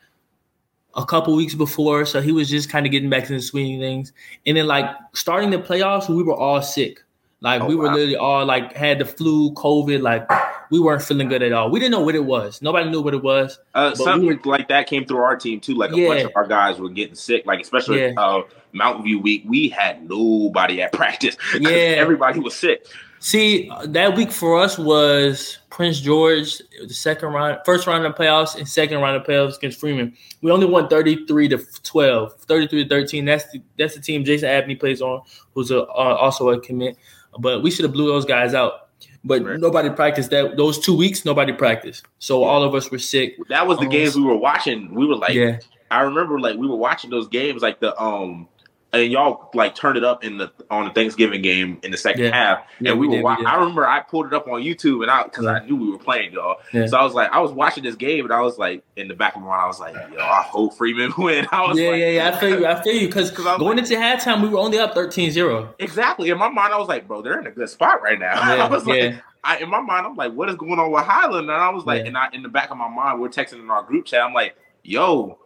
[0.96, 3.78] a couple weeks before, so he was just kind of getting back to the swing
[3.78, 4.12] things.
[4.44, 7.02] And then like starting the playoffs, we were all sick.
[7.42, 7.92] Like Oh, we were wow.
[7.94, 10.02] literally all like had the flu, COVID.
[10.02, 10.28] Like
[10.70, 11.70] we weren't feeling good at all.
[11.70, 12.60] We didn't know what it was.
[12.60, 13.58] Nobody knew what it was.
[13.74, 15.74] Uh, something we like that came through our team too.
[15.74, 16.08] Like a Yeah.
[16.08, 17.46] bunch of our guys were getting sick.
[17.46, 18.12] Like especially Yeah.
[18.18, 21.36] uh, Mountain View week, we had nobody at practice.
[21.58, 21.70] Yeah.
[21.70, 22.84] everybody was sick.
[23.22, 26.56] See, that week for us was Prince George,
[26.86, 30.16] the second round, first round of playoffs, and second round of playoffs against Freeman.
[30.40, 33.24] We only won 33 to 12, 33 to 13.
[33.26, 35.20] That's the that's the team Jason Abney plays on,
[35.54, 35.84] who's a, uh,
[36.18, 36.96] also a commit.
[37.38, 38.88] But we should have blew those guys out.
[39.22, 39.60] But Right.
[39.60, 41.26] nobody practiced that those two weeks.
[41.26, 43.36] Nobody practiced, so all of us were sick.
[43.50, 43.90] That was the Oh.
[43.90, 44.94] games we were watching.
[44.94, 45.58] We were like, yeah,
[45.90, 48.48] I remember like we were watching those games, like the um,
[48.92, 52.24] and y'all like turned it up in the on the Thanksgiving game in the second
[52.24, 52.34] Yeah.
[52.34, 53.30] half, Yeah, and we, we were.
[53.36, 53.46] did, we.
[53.46, 55.98] I remember I pulled it up on YouTube, and I because I knew we were
[55.98, 56.56] playing y'all.
[56.72, 56.86] Yeah.
[56.86, 59.14] So I was like, I was watching this game, and I was like, in the
[59.14, 61.46] back of my mind, I was like, yo, I hope Freeman win.
[61.52, 62.28] I was yeah, like, yeah, yeah.
[62.28, 62.66] I feel you.
[62.66, 65.74] I feel you because going like- into halftime, we were only up 13-0.
[65.78, 66.30] Exactly.
[66.30, 68.34] In my mind, I was like, bro, they're in a good spot right now.
[68.56, 69.20] Yeah, I was like, yeah.
[69.44, 71.48] I, in my mind, I'm like, what is going on with Highland?
[71.48, 73.70] And I was like, and I, in the back of my mind, we're texting in
[73.70, 74.20] our group chat.
[74.22, 75.38] I'm like, yo,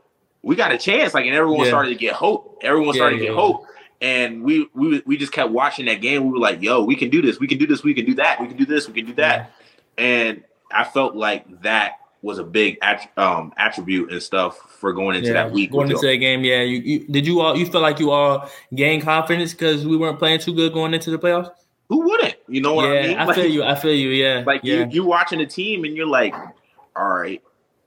[0.45, 1.15] we got a chance.
[1.15, 1.69] Like, and everyone Yeah.
[1.71, 2.59] started to get hope.
[2.63, 3.67] Everyone Yeah, started to yeah, get hope.
[4.01, 6.25] And we, we we just kept watching that game.
[6.25, 7.41] We were like, yo, we can do this.
[7.41, 7.83] We can do this.
[7.83, 8.41] We can do that.
[8.41, 8.87] We can do this.
[8.87, 9.53] We can do that.
[9.97, 15.17] And I felt like that was a big att- um, attribute and stuff for going
[15.17, 15.71] into that week.
[15.73, 16.63] Going into that game, yeah.
[16.63, 20.19] You, you did you all you felt like you all gained confidence because we weren't
[20.19, 21.51] playing too good going into the playoffs?
[21.89, 22.35] Who wouldn't?
[22.49, 23.19] You know what yeah, I mean?
[23.19, 23.63] I Like- feel you.
[23.63, 24.09] I feel you.
[24.11, 26.35] Yeah, Like yeah, you, you watching a team and you're like,
[26.97, 27.43] all right,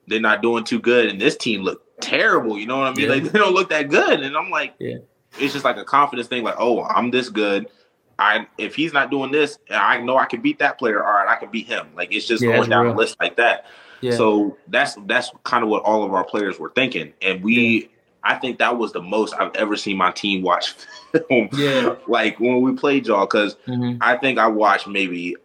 [0.08, 2.58] they're not doing too good, and this team look terrible.
[2.58, 3.06] You know what I mean?
[3.06, 3.16] Yeah.
[3.16, 4.98] Like they don't look that good, and I'm like, Yeah.
[5.40, 6.44] it's just like a confidence thing.
[6.44, 7.68] Like, oh, I'm this good.
[8.20, 11.04] I if he's not doing this, I know I can beat that player.
[11.06, 11.88] All right, I can beat him.
[11.96, 12.94] Like it's just Yeah, going down real.
[12.94, 13.66] the list like that.
[14.02, 14.16] yeah.
[14.16, 17.90] So that's that's kind of what all of our players were thinking, and we.
[18.24, 20.72] I think that was the most I've ever seen my team watch
[21.30, 21.48] film.
[21.54, 21.96] Yeah.
[22.08, 24.00] like when we played y'all, because Mhm.
[24.02, 25.38] I think I watched maybe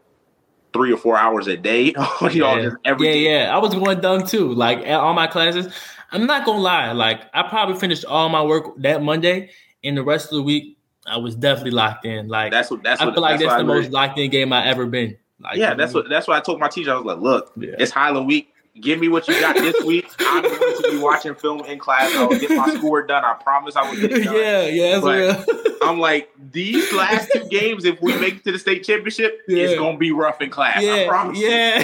[0.72, 2.62] three or four hours a day on y'all yeah.
[2.62, 3.44] just every yeah, day.
[3.44, 3.54] yeah.
[3.54, 4.52] I was going dumb too.
[4.52, 5.72] Like all my classes,
[6.12, 6.92] I'm not gonna lie.
[6.92, 9.50] Like I probably finished all my work that Monday,
[9.82, 12.28] and the rest of the week I was definitely locked in.
[12.28, 14.52] Like That's what that's I what feel like that's, that's, the most locked in game
[14.52, 15.16] I ever been.
[15.40, 16.92] Like yeah, that's what that's why I told my teacher.
[16.92, 17.74] I was like, look, Yeah.
[17.78, 18.48] it's Highland week.
[18.80, 20.08] Give me what you got this week.
[20.18, 22.10] I'm going to be watching film in class.
[22.16, 23.22] I will get my schoolwork done.
[23.22, 24.34] I promise I will get it done.
[24.34, 25.78] yeah, yeah, that's But- real.
[25.82, 29.64] I'm like, these last two games, if we make it to the state championship, Yeah.
[29.64, 30.78] it's gonna be rough in class.
[30.78, 31.38] I promise.
[31.38, 31.82] yeah.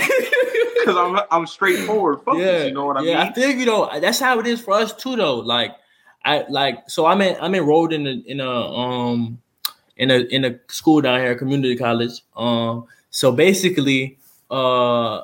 [0.79, 2.45] Because I'm I'm straightforward focused.
[2.45, 3.33] yeah, You know what I mean yeah, I mean?
[3.35, 5.37] think you know that's how it is for us too, though.
[5.37, 5.73] Like
[6.25, 9.41] I like so I'm in I'm enrolled in a in a um
[9.97, 12.21] in a in a school down here, community college.
[12.37, 14.19] Um, so basically,
[14.51, 15.23] uh,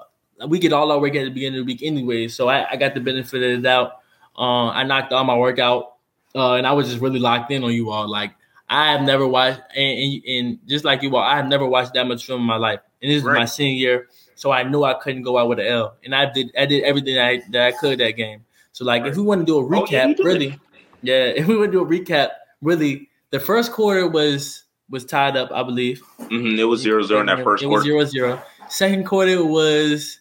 [0.49, 2.29] we get all our work at the beginning of the week anyway.
[2.29, 3.93] So I, I got the benefit of the doubt.
[4.37, 5.95] Uh, I knocked all my workout,
[6.35, 8.09] uh, and I was just really locked in on you all.
[8.09, 8.33] Like
[8.69, 11.95] I have never watched, and, and, and just like you all, I have never watched
[11.95, 12.81] that much film in my life.
[13.03, 15.67] And this is my senior year, so I knew I couldn't go out with an
[15.67, 15.95] L.
[16.05, 18.45] And I did I did everything I, that I could that game.
[18.73, 20.59] So like, if we want to do a Oh, yeah, recap, you really,
[21.03, 22.31] yeah, if we want to do a recap,
[22.63, 26.03] really, the first quarter was was tied up, I believe.
[26.19, 27.85] hmm It was zero zero in that first it was quarter.
[27.85, 28.43] zero zero.
[28.69, 30.21] Second quarter was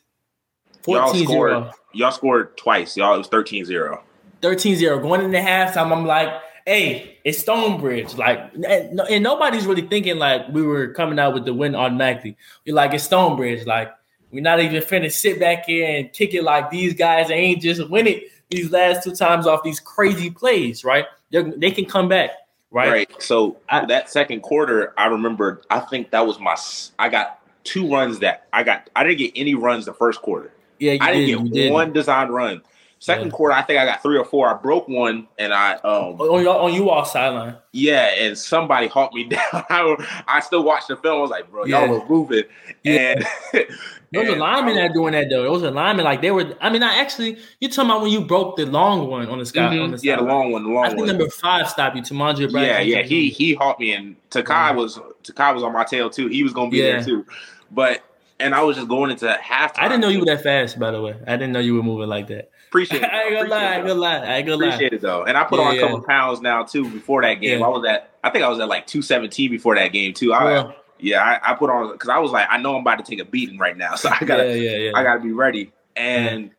[0.88, 1.51] Y'all scored.
[1.51, 1.72] 0.
[1.93, 2.97] Y'all scored twice.
[2.97, 3.99] Y'all it was 13-0.
[4.41, 4.99] 13 0.
[4.99, 6.30] Going into halftime, I'm like,
[6.66, 8.16] hey, it's Stonebridge.
[8.16, 12.36] Like, and, and nobody's really thinking like we were coming out with the win automatically.
[12.66, 13.66] We're like, it's Stonebridge.
[13.66, 13.91] Like,
[14.34, 17.88] we're not even finna sit back here and kick it like these guys ain't just
[17.89, 21.05] win it these last two times off these crazy plays, right?
[21.31, 22.31] They're, they can come back,
[22.71, 22.91] right?
[22.91, 23.21] Right.
[23.21, 25.61] So I- that second quarter, I remember.
[25.69, 26.55] I think that was my.
[26.99, 28.89] I got two runs that I got.
[28.95, 30.51] I didn't get any runs the first quarter.
[30.79, 31.25] Yeah, you I did.
[31.27, 31.71] didn't you get did.
[31.71, 32.61] one design run.
[32.99, 33.31] Second Yeah.
[33.31, 34.47] quarter, I think I got three or four.
[34.49, 37.55] I broke one, and I um on your on you all sideline.
[37.71, 39.41] yeah, and somebody hawked me down.
[39.53, 41.17] I, I still watched the film.
[41.17, 42.43] I was like, bro, y'all were moving,
[42.84, 43.15] Yeah.
[43.53, 43.65] and
[44.14, 45.41] There was a and lineman that doing that though.
[45.41, 46.55] There was a lineman like they were.
[46.61, 49.45] I mean, I actually you talking about when you broke the long one on the
[49.45, 50.03] sky on the Mhm.
[50.03, 51.07] yeah, the long one, the long I think one.
[51.07, 52.91] number five stopped you, Tamandre Bradley.
[52.91, 54.72] Yeah, yeah, he he hawked me, and Takai Yeah.
[54.74, 56.28] was Takai was on my tail too.
[56.28, 56.93] He was gonna be Yeah.
[56.97, 57.26] there too,
[57.72, 58.01] but
[58.39, 59.80] and I was just going into halftime.
[59.80, 61.16] I didn't know you were that fast, by the way.
[61.28, 62.49] I didn't know you were moving like that.
[62.70, 63.09] Appreciate it.
[63.11, 64.68] I ain't gonna lie, I ain't gonna lie, I ain't gonna lie.
[64.68, 65.82] Appreciate it though, and I put Yeah, on a yeah.
[65.82, 66.88] couple pounds now too.
[66.89, 67.66] Before that game, Yeah.
[67.66, 70.34] I was at I think I was at like two seventeen before that game too.
[70.34, 73.04] I, Well, yeah, I, I put on because I was like, I know I'm about
[73.04, 74.91] to take a beating right now, so I gotta yeah, yeah, yeah.
[74.96, 75.72] I gotta be ready.
[75.96, 76.52] And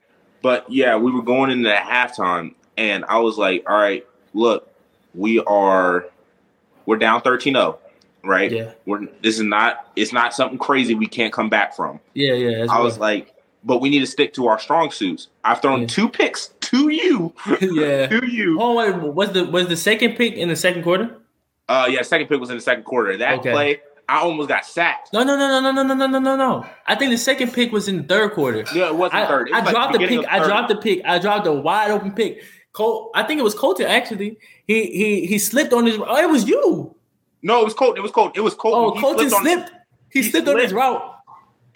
[0.43, 4.69] but yeah, we were going into halftime, and I was like, all right, look,
[5.15, 6.07] we are
[6.87, 7.79] we're down 13-0,
[8.25, 8.51] right?
[8.53, 12.01] yeah, We're this is not it's not something crazy we can't come back from.
[12.15, 12.67] yeah, yeah.
[12.71, 13.25] I was right.
[13.25, 15.29] like, but we need to stick to our strong suits.
[15.45, 18.07] I've thrown two picks to you, yeah.
[18.09, 18.59] to you.
[18.61, 21.17] Oh wait, was the was the second pick in the second quarter?
[21.67, 23.17] Uh, yeah, second pick was in the second quarter.
[23.17, 23.51] That Okay.
[23.53, 25.13] play, I almost got sacked.
[25.13, 26.67] No, no, no, no, no, no, no, no, no, no, no.
[26.87, 28.65] I think the second pick was in the third quarter.
[28.75, 29.49] Yeah, it wasn't I, third.
[29.49, 30.27] It was I like dropped the pick.
[30.29, 31.01] I dropped the pick.
[31.05, 32.43] I dropped a wide open pick.
[32.73, 34.37] Cole, I think it was Colton actually.
[34.67, 35.97] He he he slipped on his.
[35.99, 36.95] Oh, it was you.
[37.43, 37.97] No, it was Colt.
[37.97, 38.37] It was Colt.
[38.37, 38.75] It was Colt.
[38.75, 39.71] Oh, Colton flipped on- slipped.
[40.11, 41.03] He, he slipped on his route.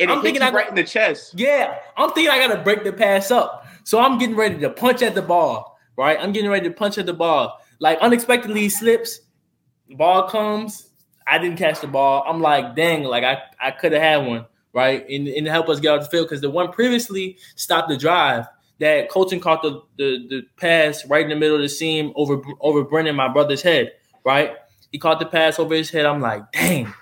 [0.01, 1.35] and I'm thinking I right in the chest.
[1.37, 3.67] Yeah, I'm thinking I gotta break the pass up.
[3.85, 5.79] So I'm getting ready to punch at the ball.
[5.97, 7.61] Right, I'm getting ready to punch at the ball.
[7.81, 9.21] Like unexpectedly he slips.
[9.91, 10.88] Ball comes.
[11.31, 12.25] I didn't catch the ball.
[12.27, 15.09] I'm like, dang, like I, I could have had one, right?
[15.09, 18.47] And, and help us get off the field because the one previously stopped the drive
[18.81, 22.41] that Colton caught the, the the pass right in the middle of the seam over
[22.61, 23.93] over Brennan, my brother's head,
[24.25, 24.53] right?
[24.93, 26.07] He caught the pass over his head.
[26.07, 26.93] I'm like, dang,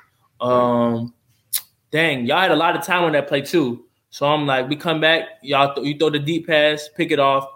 [0.41, 1.15] um,
[1.91, 3.85] dang, y'all had a lot of time on that play too.
[4.11, 7.19] So I'm like, we come back, y'all, th- you throw the deep pass, pick it
[7.19, 7.47] off,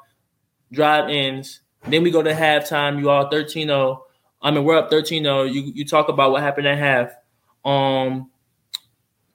[0.71, 1.61] drive ends.
[1.87, 3.01] Then we go to halftime.
[3.01, 3.99] You all 13-0.
[4.43, 5.53] I mean, we're up 13-0.
[5.53, 7.13] You you talk about what happened at half.
[7.65, 8.31] Um,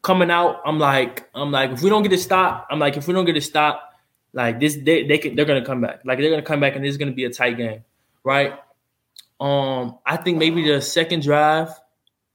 [0.02, 3.08] coming out, I'm like, I'm like, if we don't get a stop, I'm like, if
[3.08, 3.92] we don't get a stop,
[4.34, 6.02] like this, they they can, they're gonna come back.
[6.04, 7.84] Like they're gonna come back, and this is gonna be a tight game,
[8.24, 8.54] right?
[9.40, 11.70] Um, I think maybe the second drive,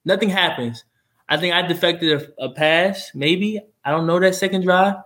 [0.05, 0.85] nothing happens.
[1.29, 3.61] I think I defected a, a pass, maybe.
[3.85, 4.97] I don't know that second drive.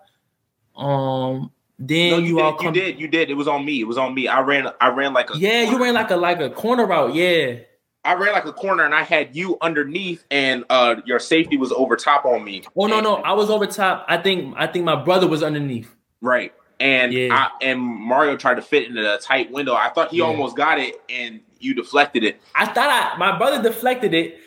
[0.77, 2.59] Um, then No, you, you, all did.
[2.59, 2.75] come.
[2.75, 3.01] You did.
[3.01, 3.31] You did.
[3.31, 3.81] It was on me.
[3.81, 4.29] It was on me.
[4.29, 4.69] I ran.
[4.81, 5.39] I ran like a.
[5.39, 7.15] Yeah, you ran like a like a corner route.
[7.15, 7.57] Yeah,
[8.05, 11.73] I ran like a corner, and I had you underneath, and uh, your safety was
[11.73, 12.63] over top on me.
[12.77, 14.05] Oh no, And- no, I was over top.
[14.09, 15.93] I think I think my brother was underneath.
[16.21, 16.53] Right.
[16.81, 17.29] And Yeah.
[17.33, 19.75] I, and Mario tried to fit into a tight window.
[19.75, 20.25] I thought he Yeah.
[20.25, 22.41] almost got it, and you deflected it.
[22.55, 24.39] I thought I my brother deflected it.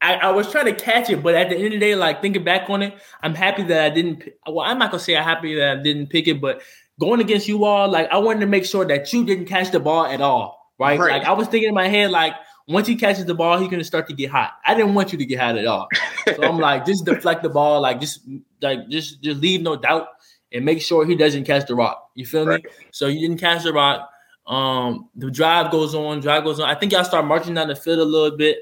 [0.00, 2.20] I, I was trying to catch it, but at the end of the day, like
[2.20, 4.28] thinking back on it, I'm happy that I didn't.
[4.46, 6.62] Well, I'm not gonna say I'm happy that I didn't pick it, but
[7.00, 9.80] going against you all, like I wanted to make sure that you didn't catch the
[9.80, 10.98] ball at all, right?
[10.98, 11.12] Right.
[11.18, 12.34] Like I was thinking in my head, like
[12.68, 14.52] once he catches the ball, he's gonna start to get hot.
[14.66, 15.88] I didn't want you to get hot at all,
[16.36, 18.20] so I'm like, just deflect the ball, like just
[18.60, 20.08] like just just leave no doubt
[20.52, 22.10] and make sure he doesn't catch the rock.
[22.14, 22.62] You feel Right.
[22.62, 22.70] me?
[22.90, 24.10] So you didn't catch the rock.
[24.46, 26.68] Um, the drive goes on, drive goes on.
[26.68, 28.58] I think y'all start marching down the field a little bit.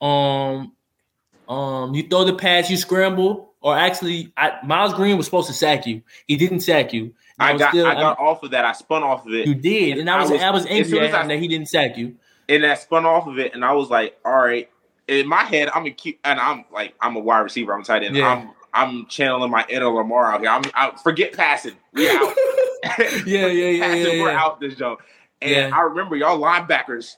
[0.00, 0.72] Um,
[1.48, 5.54] um, you throw the pass, you scramble, or actually, I, Miles Green was supposed to
[5.54, 6.02] sack you.
[6.26, 7.14] He didn't sack you.
[7.38, 7.70] I was got.
[7.70, 8.64] still- I got off of that.
[8.64, 9.46] I spun off of it.
[9.46, 11.38] you did, and I I was, was- I was as angry at I- him that
[11.38, 12.16] he didn't sack you.
[12.48, 14.68] and I spun off of it, and I was like, "All right."
[15.06, 17.72] In my head, I'm a cute, and I'm like, I'm a wide receiver.
[17.72, 18.14] I'm tight end.
[18.14, 18.28] Yeah.
[18.28, 20.50] I'm I'm channeling my inner Lamar out here.
[20.50, 21.72] I'm I forget passing.
[21.94, 22.34] We out.
[23.26, 24.40] Yeah, yeah, yeah, yeah, We're yeah.
[24.40, 25.00] out this jump.
[25.40, 25.70] And Yeah.
[25.72, 27.16] I remember y'all linebackers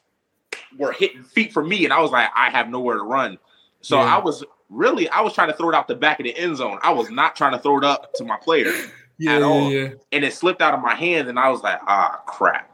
[0.79, 3.39] were hitting feet for me, and I was like, I have nowhere to run.
[3.81, 4.17] So Yeah.
[4.17, 6.57] I was really, I was trying to throw it out the back of the end
[6.57, 6.79] zone.
[6.83, 8.73] I was not trying to throw it up to my player,
[9.19, 9.71] Yeah, at all.
[9.71, 9.89] yeah.
[10.13, 12.71] and it slipped out of my hands, and I was like, ah, crap.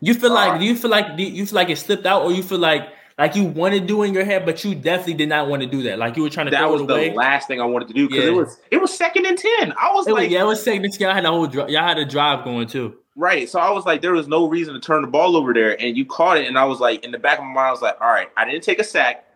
[0.00, 2.22] You feel Uh, like do you feel like do you feel like it slipped out,
[2.22, 5.12] or you feel like like you wanted to do in your head, but you definitely
[5.12, 5.98] did not want to do that.
[5.98, 7.12] Like you were trying to That was the away.
[7.12, 8.30] last thing I wanted to do because Yeah.
[8.30, 9.74] it was it was second and ten.
[9.78, 10.86] I was It was- like, yeah, it was second.
[10.86, 11.10] and ten.
[11.10, 12.94] I had a whole dri- y'all had a drive going too.
[13.20, 13.48] Right.
[13.50, 15.78] So I was like, there was no reason to turn the ball over there.
[15.80, 16.46] And you caught it.
[16.46, 18.28] And I was like, in the back of my mind, I was like, all right,
[18.36, 19.26] I didn't take a sack.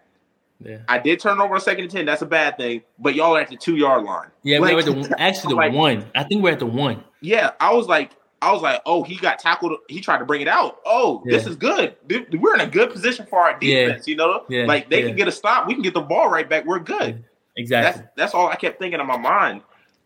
[0.60, 2.06] Yeah, I did turn over a second and 10.
[2.06, 2.82] That's a bad thing.
[2.98, 4.28] But y'all are at the two yard line.
[4.42, 4.58] yeah.
[4.58, 6.06] Like, we were at the actually the like- one.
[6.14, 7.04] I think we're at the one.
[7.20, 7.50] Yeah.
[7.60, 9.72] I was like, I was like, oh, he got tackled.
[9.88, 10.78] He tried to bring it out.
[10.86, 11.96] Oh, this is good.
[12.08, 13.86] We're in a good position for our Yeah.
[13.86, 14.08] defense.
[14.08, 15.08] You know, Yeah, like they yeah.
[15.08, 15.66] can get a stop.
[15.66, 16.64] We can get the ball right back.
[16.66, 17.24] We're good.
[17.56, 18.00] Exactly.
[18.02, 19.62] That's that's all I kept thinking in my mind.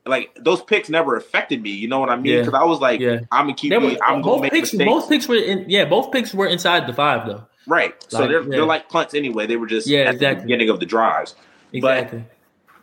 [0.09, 1.71] Like those picks never affected me.
[1.71, 2.33] You know what I mean?
[2.33, 2.39] Yeah.
[2.41, 3.21] Because I was like, Yeah.
[3.31, 3.71] I'm gonna keep.
[3.71, 4.73] They were, me, I'm gonna both make picks.
[4.73, 4.91] mistakes.
[4.91, 5.65] Both picks were in.
[5.69, 7.45] Yeah, both picks were inside the five though.
[7.67, 7.95] Right.
[8.11, 8.49] So they're yeah.
[8.49, 9.47] they're like punts anyway.
[9.47, 10.41] They were just Yeah, at exactly.
[10.41, 11.35] the beginning of the drives.
[11.73, 12.25] Exactly.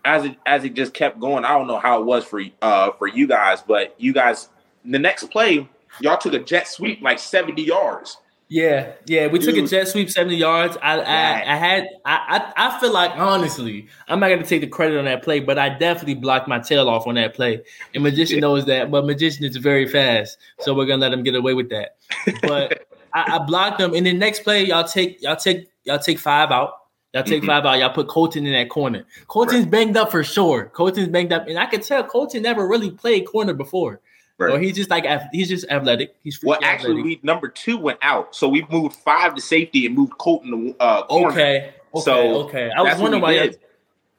[0.03, 2.91] As it as it just kept going, I don't know how it was for uh
[2.93, 4.49] for you guys, but you guys
[4.84, 5.67] the next play,
[5.99, 8.17] y'all took a jet sweep like 70 yards.
[8.48, 10.78] Yeah, yeah, we took a jet sweep seventy yards.
[10.82, 11.08] I, Right.
[11.08, 15.00] I, I had, I, I, I feel like honestly, I'm not gonna take the credit
[15.00, 17.64] on that play, but I definitely blocked my tail off on that play.
[17.96, 21.34] And magician knows that, but magician is very fast, so we're gonna let him get
[21.34, 21.96] away with that.
[22.43, 26.20] But I, I blocked them, and the next play, y'all take, y'all take, y'all take
[26.20, 26.74] five out.
[27.16, 27.48] Y'all take Mhm.
[27.48, 27.80] five out.
[27.80, 29.06] Y'all put Colton in that corner.
[29.28, 30.66] Colton's banged up for sure.
[30.76, 34.02] Colton's banged up, and I could tell Colton never really played corner before.
[34.38, 34.54] Right.
[34.54, 36.16] Or he's just like he's just athletic.
[36.22, 37.06] He's Well, actually, athletic.
[37.06, 40.76] we number two went out, so we moved five to safety and moved Colton to
[40.82, 41.32] uh, corner.
[41.32, 41.74] Okay.
[41.94, 42.04] Okay.
[42.04, 42.70] So, okay.
[42.76, 43.32] I was wondering why.
[43.32, 43.54] Y'all,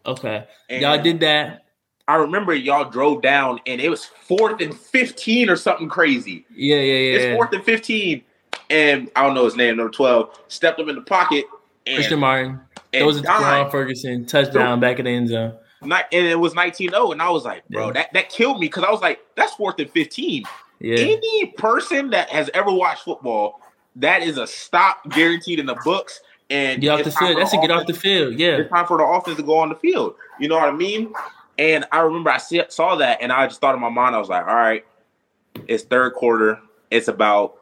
[0.07, 0.47] okay.
[0.71, 1.65] And Y'all did that.
[2.09, 6.47] I remember y'all drove down, and it was fourth and fifteen or something crazy.
[6.55, 6.77] Yeah.
[6.77, 6.83] Yeah.
[6.83, 7.17] Yeah.
[7.19, 8.25] It's fourth and fifteen,
[8.71, 11.45] and I don't know his name, number twelve, stepped up in the pocket
[11.87, 12.59] and, Christian Martin.
[12.95, 13.43] and Those are.
[13.43, 15.59] Ron Ferguson touchdown back in the end zone.
[15.83, 17.93] Not, and it was 19-0, and I was like, bro, Yeah.
[17.93, 20.45] that, that killed me because I was like, that's fourth and 15.
[20.81, 20.97] Yeah.
[20.99, 23.61] Any person that has ever watched football,
[23.97, 26.21] that is a stop guaranteed in the books.
[26.49, 27.39] And Get off the field.
[27.39, 28.35] That's to get off the field.
[28.39, 28.59] Yeah.
[28.59, 30.15] It's time for the offense to go on the field.
[30.39, 31.13] You know what I mean?
[31.59, 34.19] And I remember I see, saw that, and I just thought in my mind, I
[34.19, 34.85] was like, all right,
[35.67, 36.61] it's third quarter.
[36.91, 37.55] It's about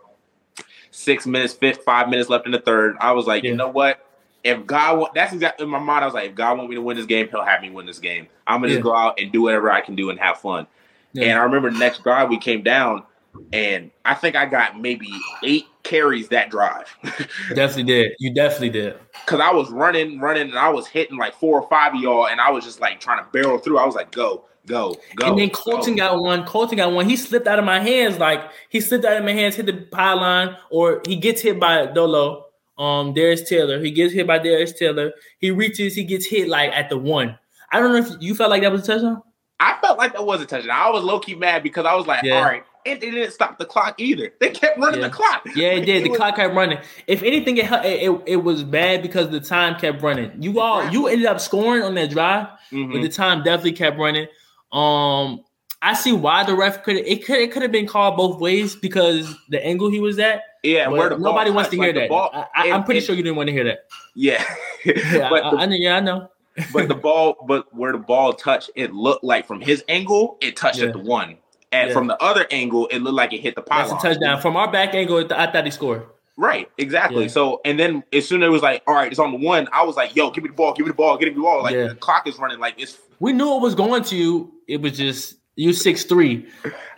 [0.90, 2.96] six minutes, fifth, five minutes left in the third.
[3.00, 3.50] I was like, Yeah.
[3.50, 4.03] you know what?
[4.44, 6.04] If God, want, that's exactly in my mind.
[6.04, 7.86] I was like, if God want me to win this game, He'll have me win
[7.86, 8.28] this game.
[8.46, 8.74] I'm gonna Yeah.
[8.76, 10.66] just go out and do whatever I can do and have fun.
[11.14, 11.28] Yeah.
[11.28, 13.04] And I remember the next drive we came down,
[13.52, 15.08] and I think I got maybe
[15.42, 16.86] eight carries that drive
[17.54, 18.12] Definitely did.
[18.18, 18.98] You definitely did.
[19.24, 22.26] because I was running, running, and I was hitting like four or five of y'all,
[22.26, 23.78] and I was just like trying to barrel through.
[23.78, 25.26] I was like, go, go, go.
[25.28, 26.08] and then Colton go.
[26.08, 26.44] got one.
[26.46, 27.08] Colton got one.
[27.08, 28.18] He slipped out of my hands.
[28.18, 31.86] Like he slipped out of my hands, hit the pylon, or he gets hit by
[31.86, 32.43] Dolo.
[32.78, 33.78] Um, Darius Taylor.
[33.80, 35.12] He gets hit by Darius Taylor.
[35.38, 35.94] He reaches.
[35.94, 37.38] He gets hit like at the one.
[37.70, 39.22] I don't know if you felt like that was a touchdown.
[39.60, 40.76] I felt like that was a touchdown.
[40.76, 42.34] I was low key mad because I was like, Yeah.
[42.38, 44.32] all right, and they didn't stop the clock either.
[44.40, 45.06] They kept running Yeah.
[45.08, 45.46] the clock.
[45.54, 46.04] Yeah, it did.
[46.04, 46.78] The was- clock kept running.
[47.06, 50.32] If anything, it, it it was bad because the time kept running.
[50.40, 52.92] You all you ended up scoring on that drive, Mhm.
[52.92, 54.26] but the time definitely kept running.
[54.72, 55.44] Um,
[55.80, 58.74] I see why the ref could it could it could have been called both ways
[58.74, 60.42] because the angle he was at.
[60.64, 62.08] Yeah, but where the ball nobody wants to hear like, that.
[62.08, 63.86] ball- I, and- pretty and- sure you didn't want to hear that.
[64.14, 64.44] Yeah,
[64.84, 65.76] Yeah, but I, the, I, know.
[65.76, 66.30] Yeah, I know.
[66.72, 70.56] but the ball, but where the ball touched, it looked like from his angle, it
[70.56, 70.86] touched Yeah.
[70.86, 71.36] at the one,
[71.72, 71.94] and Yeah.
[71.94, 73.90] from the other angle, it looked like it hit the pylon.
[73.90, 75.18] That's a touchdown from our back angle.
[75.32, 76.06] I thought he scored.
[76.36, 77.28] Right, exactly.
[77.28, 79.68] So, and then as soon as it was like, all right, it's on the one,
[79.72, 81.40] I was like, yo, give me the ball, give me the ball, give me the
[81.40, 81.62] ball.
[81.62, 82.98] Like the clock is running, like it's.
[83.20, 84.52] We knew it was going to.
[84.66, 86.48] It was just you six three.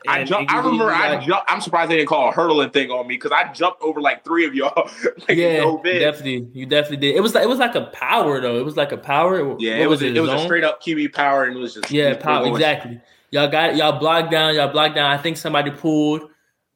[0.09, 0.51] I jumped.
[0.53, 0.91] I remember.
[0.91, 1.51] I jumped.
[1.51, 4.25] I'm surprised they didn't call a hurdling thing on me because I jumped over like
[4.25, 4.89] three of y'all.
[5.29, 6.49] like yeah, no definitely.
[6.53, 7.17] You definitely did.
[7.17, 8.59] It was like it was like a power though.
[8.59, 9.57] It was like a power.
[9.59, 10.03] Yeah, What it was.
[10.03, 10.17] it?
[10.17, 12.47] it was a straight up QB power, and it was just Yeah, was power.
[12.49, 13.01] Exactly.
[13.31, 13.77] Y'all got.
[13.77, 14.55] Y'all blocked down.
[14.55, 15.11] Y'all blocked down.
[15.11, 16.31] I think somebody pulled.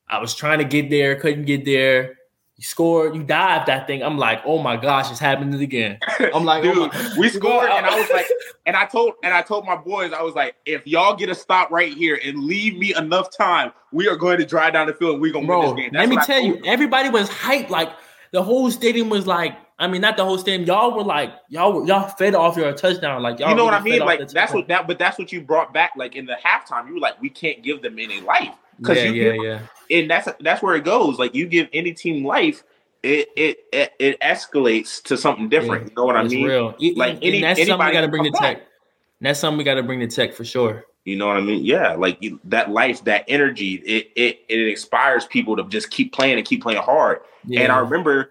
[0.08, 2.16] I was trying to get there, couldn't get there.
[2.60, 3.16] You scored.
[3.16, 4.02] You dived that thing.
[4.02, 5.98] I'm like, oh my gosh, it's happening again.
[6.34, 8.26] I'm like, oh Dude, oh we scored, and I was like,
[8.66, 11.34] and I told, and I told my boys, I was like, if y'all get a
[11.34, 14.92] stop right here and leave me enough time, we are going to drive down the
[14.92, 15.72] field and we're gonna bro.
[15.72, 15.92] win this game.
[15.94, 16.64] Let me tell you, them.
[16.66, 17.70] everybody was hyped.
[17.70, 17.92] Like
[18.32, 19.56] the whole stadium was like.
[19.78, 20.66] I mean, not the whole stadium.
[20.68, 23.22] Y'all were like, y'all were y'all fed off your touchdown.
[23.22, 23.48] Like y'all.
[23.48, 24.00] you know what I mean?
[24.00, 25.92] Like that's what that, but that's what you brought back.
[25.96, 29.04] Like in the halftime, you were like, we can't give them any life because Yeah,
[29.04, 29.60] you yeah, yeah.
[29.90, 31.18] And that's that's where it goes.
[31.18, 32.62] Like you give any team life,
[33.02, 35.82] it it it, it escalates to something different.
[35.84, 36.46] Yeah, you know what I mean?
[36.46, 36.74] real.
[36.96, 38.40] Like, and any- that's something we anybody got to bring to back.
[38.40, 38.56] tech.
[38.58, 40.84] And that's something we got to bring to tech for sure.
[41.04, 41.64] You know what I mean?
[41.64, 46.12] Yeah, like you, that life, that energy, it it it inspires people to just keep
[46.12, 47.20] playing and keep playing hard.
[47.46, 47.62] Yeah.
[47.62, 48.30] And I remember,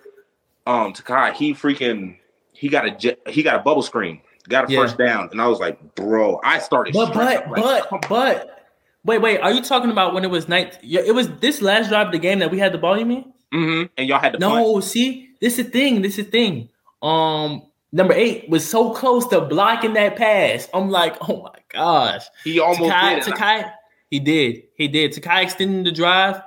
[0.68, 2.18] um, Takai, he freaking
[2.54, 4.82] he got a he got a bubble screen, got a Yeah.
[4.82, 6.94] first down, and I was like, bro, I started.
[6.94, 8.59] But but like, but but
[9.04, 10.78] wait wait, are you talking about when it was night?
[10.82, 12.98] Yeah, it was this last drive of the game that we had the ball.
[12.98, 13.34] You mean?
[13.54, 16.02] mhm, and y'all had to No, see, this is the thing.
[16.02, 16.70] This is the thing.
[17.02, 20.68] Um, number eight was so close to blocking that pass.
[20.74, 22.26] I'm like, oh my gosh.
[22.44, 23.24] He almost Takai, did.
[23.24, 23.72] Takai,
[24.10, 24.64] he did.
[24.76, 25.14] He did.
[25.14, 26.42] Takai extended the drive,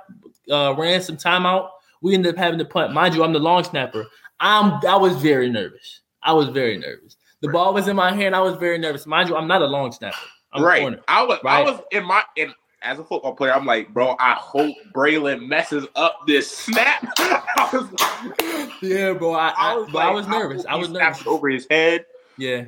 [0.49, 1.69] uh, ran some timeout.
[2.01, 2.93] We ended up having to punt.
[2.93, 4.05] Mind you, I'm the long snapper.
[4.39, 6.01] I'm I was very nervous.
[6.21, 7.15] I was very nervous.
[7.41, 8.35] The ball was in my hand.
[8.35, 9.05] I was very nervous.
[9.05, 10.17] Mind you, I'm not a long snapper.
[10.53, 10.81] I'm right.
[10.81, 10.99] corner.
[11.07, 14.33] I was I was in my in as a football player, I'm like, bro, I
[14.33, 17.03] hope Braylon messes up this snap.
[17.17, 19.33] I was, Yeah, bro.
[19.33, 20.65] I, I, I was, but I was nervous.
[20.67, 21.25] I was nervous.
[21.25, 22.05] over his head.
[22.37, 22.65] Yeah,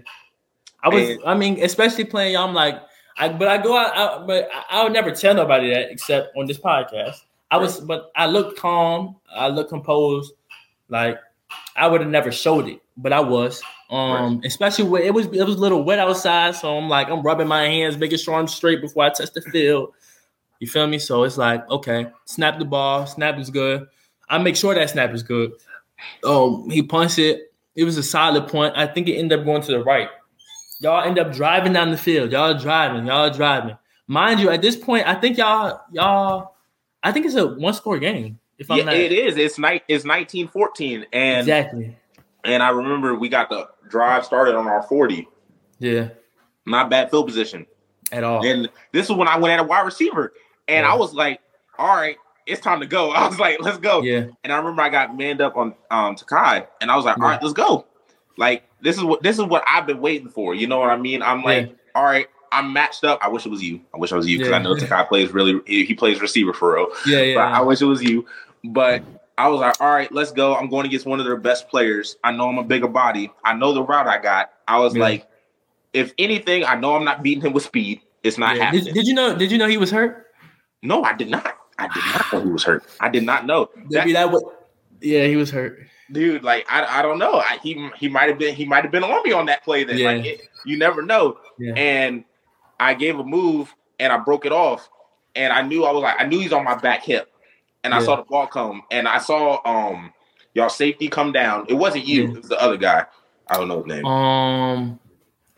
[0.84, 1.10] I was.
[1.10, 2.34] And- I mean, especially playing.
[2.34, 2.82] y'all, I'm like,
[3.18, 6.36] I but I go out, I, but I, I would never tell nobody that except
[6.38, 7.18] on this podcast.
[7.52, 9.18] I was, but I looked calm.
[9.34, 10.34] I looked composed.
[10.90, 11.20] Like
[11.76, 13.62] I would have never showed it, but I was.
[13.90, 17.22] Um, especially when it was it was a little wet outside, so I'm like I'm
[17.22, 19.94] rubbing my hands, making sure I'm straight before I touch the field.
[20.60, 20.98] You feel me?
[20.98, 23.88] So it's like okay, snap the ball, snap is good.
[24.30, 25.52] I make sure that snap is good.
[26.24, 27.54] Um, he punched it.
[27.76, 28.74] It was a solid point.
[28.76, 30.10] I think it ended up going to the right.
[30.80, 32.32] Y'all end up driving down the field.
[32.32, 33.06] Y'all driving.
[33.06, 33.78] Y'all driving.
[34.08, 36.56] Mind you, at this point, I think y'all y'all.
[37.04, 38.40] I think it's a one score game.
[38.58, 39.38] If I'm Yeah, not it is.
[39.38, 39.84] It's night.
[39.88, 41.96] It's 1914, and exactly.
[42.44, 45.28] and I remember we got the drive started on our 40.
[45.80, 46.10] Yeah,
[46.66, 47.66] Not bad field position.
[48.12, 48.46] at all.
[48.46, 50.32] And this is when I went at a wide receiver,
[50.68, 50.94] and Yeah.
[50.94, 51.42] I was like,
[51.78, 53.12] all right, it's time to go.
[53.16, 54.02] I was like, let's go.
[54.02, 57.18] Yeah, And I remember I got manned up on um Takai, and I was like,
[57.18, 57.32] all Yeah.
[57.32, 57.86] right, let's go.
[58.38, 60.54] Like this is what this is what I've been waiting for.
[60.56, 61.22] You know what I mean?
[61.22, 63.20] I'm like, all right, I'm matched up.
[63.22, 63.82] I wish it was you.
[63.94, 64.58] I wish I was you because Yeah.
[64.58, 65.60] I know Takai plays really.
[65.66, 66.88] He, he plays receiver for real.
[67.06, 67.36] yeah, yeah.
[67.36, 68.26] But I wish it was you.
[68.72, 69.04] But
[69.38, 70.56] I was like, all right, let's go.
[70.56, 72.16] I'm going against one of their best players.
[72.24, 73.32] I know I'm a bigger body.
[73.44, 74.52] I know the route I got.
[74.68, 75.02] I was Yeah.
[75.04, 75.28] like,
[75.94, 78.02] if anything, I know I'm not beating him with speed.
[78.24, 78.66] It's not Yeah.
[78.66, 78.86] happening.
[78.86, 79.36] Did, did you know?
[79.36, 80.22] Did you know he was hurt?
[80.82, 81.58] no, I did not.
[81.80, 82.84] I did not know he was hurt.
[83.00, 83.70] I did not know.
[83.76, 84.44] Maybe That, that would.
[85.02, 85.80] Yeah, he was hurt.
[86.12, 87.36] dude, like I, I don't know.
[87.36, 89.84] I, he he might have been he might have been on me on that play.
[89.84, 90.12] Then Yeah.
[90.12, 91.38] like it, you never know.
[91.60, 91.74] Yeah.
[91.76, 92.24] And
[92.80, 94.90] I gave a move and I broke it off.
[95.36, 97.30] And I knew I was like I knew he's on my back hip.
[97.86, 100.12] And I saw the ball come and I saw um
[100.54, 101.66] y'all safety come down.
[101.70, 102.30] It wasn't you, Yeah.
[102.32, 103.06] it was the other guy.
[103.48, 104.06] I don't know his name.
[104.06, 105.00] Um,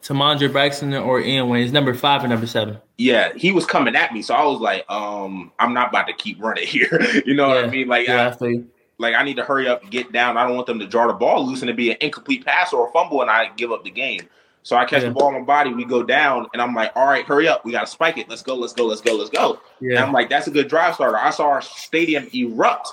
[0.02, 1.64] Tamandre Braxton or Ian Wayne.
[1.64, 2.78] It's number five or number seven.
[2.98, 4.22] yeah, he was coming at me.
[4.22, 7.00] So I was like, um, I'm not about to keep running here.
[7.26, 7.88] you know what I mean?
[7.88, 8.64] Like Yeah, I, I
[9.00, 10.38] like I need to hurry up and get down.
[10.38, 12.74] I don't want them to draw the ball loose and it be an incomplete pass
[12.74, 14.28] or a fumble and I give up the game.
[14.68, 15.08] So I catch Yeah.
[15.10, 17.64] the ball on my body, we go down, and I'm like, all right, hurry up.
[17.64, 18.28] We gotta spike it.
[18.28, 19.62] Let's go, let's go, let's go, let's go.
[19.80, 21.16] And Yeah, I'm like, that's a good drive starter.
[21.18, 22.90] I saw our stadium erupt.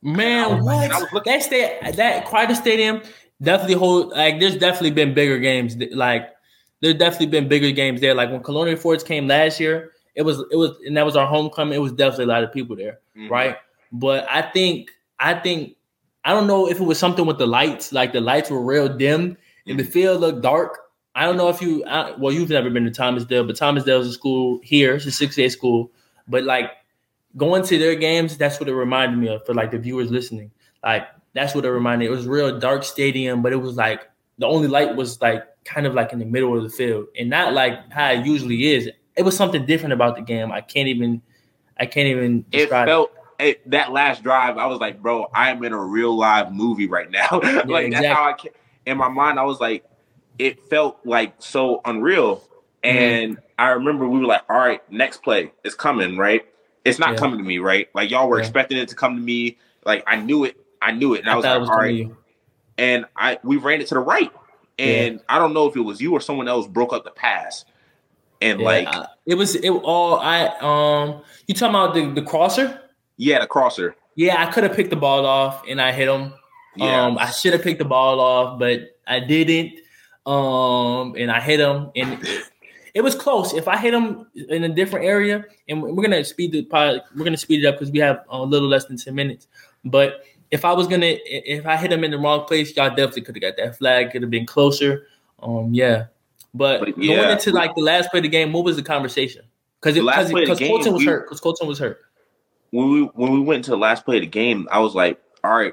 [0.00, 1.24] man, And what?
[1.26, 3.02] That sta- that Crider Stadium
[3.42, 4.40] definitely hold like.
[4.40, 5.76] There's definitely been bigger games.
[5.92, 6.30] Like
[6.80, 8.14] there's definitely been bigger games there.
[8.14, 11.26] Like when Colonial Forge came last year, it was it was and that was our
[11.26, 11.74] homecoming.
[11.74, 13.00] It was definitely a lot of people there.
[13.18, 13.28] Mhm.
[13.28, 13.56] right?
[13.92, 14.88] But I think
[15.20, 15.76] I think
[16.24, 18.88] I don't know if it was something with the lights, like the lights were real
[18.88, 19.36] dim
[19.66, 20.78] and the field looked dark.
[21.14, 23.84] I don't know if you I, well you've never been to Thomas Dale, but Thomas
[23.84, 25.90] Dale is a school here, it's a six day school.
[26.28, 26.70] But like
[27.36, 30.50] going to their games, that's what it reminded me of for like the viewers listening.
[30.82, 32.04] Like that's what it reminded.
[32.04, 32.12] me.
[32.12, 34.08] It was a real dark stadium, but it was like
[34.38, 37.30] the only light was like kind of like in the middle of the field and
[37.30, 38.90] not like how it usually is.
[39.16, 40.50] It was something different about the game.
[40.50, 41.22] I can't even
[41.78, 45.62] I can't even It felt it, that last drive, I was like, bro, I am
[45.64, 47.40] in a real live movie right now.
[47.66, 48.50] like that's how I ca-
[48.86, 49.84] in my mind, I was like,
[50.38, 52.36] it felt like so unreal.
[52.84, 52.98] Mm-hmm.
[52.98, 56.42] And I remember we were like, all right, next play is coming, right?
[56.84, 57.18] It's not Yeah.
[57.18, 57.88] coming to me, right?
[57.94, 58.44] Like y'all were Yeah.
[58.44, 59.58] expecting it to come to me.
[59.84, 60.56] Like I knew it.
[60.80, 61.20] I knew it.
[61.20, 62.10] And I, I was like, was all right.
[62.78, 64.32] And I we ran it to the right.
[64.78, 67.64] And I don't know if it was you or someone else broke up the pass.
[68.40, 72.26] And Yeah, like, I- it was it all I um you talking about the, the
[72.26, 72.80] crosser?
[73.16, 73.94] yeah, the crosser.
[74.16, 76.32] Yeah, I could have picked the ball off and I hit him.
[76.74, 77.04] Yeah.
[77.06, 79.78] Um I should have picked the ball off, but I didn't.
[80.26, 82.26] Um and I hit him and
[82.94, 83.54] it was close.
[83.54, 87.24] If I hit him in a different area, and we're gonna speed the pod, we're
[87.24, 89.46] gonna speed it up because we have a little less than ten minutes.
[89.84, 93.22] But if I was gonna, if I hit him in the wrong place, y'all definitely
[93.22, 94.10] could have got that flag.
[94.10, 95.06] Could have been closer.
[95.42, 96.06] Um, yeah.
[96.54, 99.42] But, But going into like the last play of the game, what was the conversation?
[99.80, 101.24] Because The last play of the because Colton was we- hurt.
[101.26, 101.98] Because Colton was hurt.
[102.72, 105.18] when we when we went to the last play of the game, I was like,
[105.42, 105.72] all right,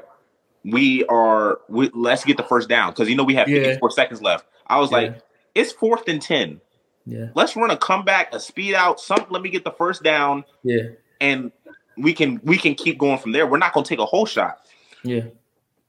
[0.64, 3.64] we are we, let's get the first down because you know we have Yeah.
[3.64, 4.45] 54 seconds left.
[4.68, 4.97] I was Yeah.
[4.97, 5.22] like,
[5.55, 6.62] it's fourth and 10.
[7.05, 7.28] Yeah.
[7.34, 9.28] Let's run a comeback, a speed out, something.
[9.30, 10.43] Let me get the first down.
[10.64, 10.89] Yeah.
[11.20, 11.51] And
[11.97, 13.47] we can we can keep going from there.
[13.47, 14.66] We're not gonna take a whole shot.
[15.03, 15.26] Yeah.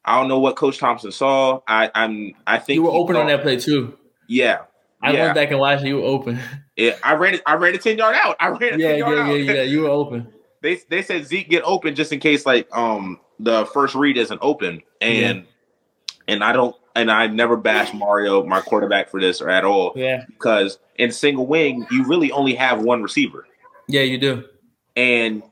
[0.04, 1.60] I don't know what Coach Thompson saw.
[1.68, 3.96] I I'm I think you were open on that play too.
[4.26, 4.62] Yeah.
[5.02, 5.24] I yeah.
[5.24, 6.38] went back and watched you were open.
[6.76, 7.42] Yeah, I ran it.
[7.46, 8.36] I ran a ten yard out.
[8.40, 8.78] I ran.
[8.78, 9.62] yeah, yeah, yeah, yeah, yeah.
[9.62, 10.32] You were open.
[10.62, 14.38] they they said Zeke get open just in case like um the first read isn't
[14.42, 15.42] open and yeah.
[16.28, 19.92] and I don't and I never bash Mario my quarterback for this or at all.
[19.96, 23.46] Yeah, because in single wing you really only have one receiver.
[23.88, 24.44] Yeah, you do.
[24.96, 25.42] And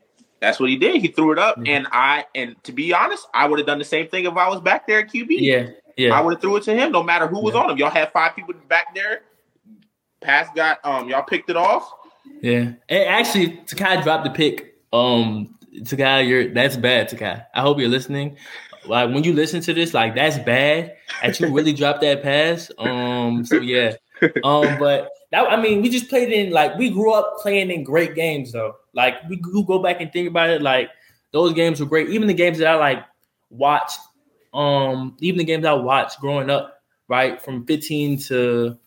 [0.41, 1.01] that's what he did.
[1.01, 3.85] He threw it up, and I and to be honest, I would have done the
[3.85, 5.27] same thing if I was back there at QB.
[5.31, 6.15] Yeah, yeah.
[6.15, 7.61] I would have threw it to him, no matter who was yeah.
[7.61, 7.79] on him.
[7.79, 9.23] Y'all had five people back there.
[10.21, 11.91] Pass got um, y'all picked it off.
[12.41, 14.77] Yeah, and actually, Takai dropped the pick.
[14.93, 17.43] Um, Takai, you're that's bad, Takai.
[17.55, 18.37] I hope you're listening.
[18.87, 20.97] Like when you listen to this, like that's bad.
[21.23, 22.71] That you really dropped that pass.
[22.79, 23.95] Um, so yeah.
[24.43, 27.85] Um, but that I mean, we just played in like we grew up playing in
[27.85, 28.75] great games though.
[28.95, 30.91] Like we go back and think about it, like
[31.33, 32.09] those games were great.
[32.09, 33.05] Even the games that I like
[33.51, 33.99] watched,
[34.55, 38.79] um, even the games I watched growing up, right, from 15 to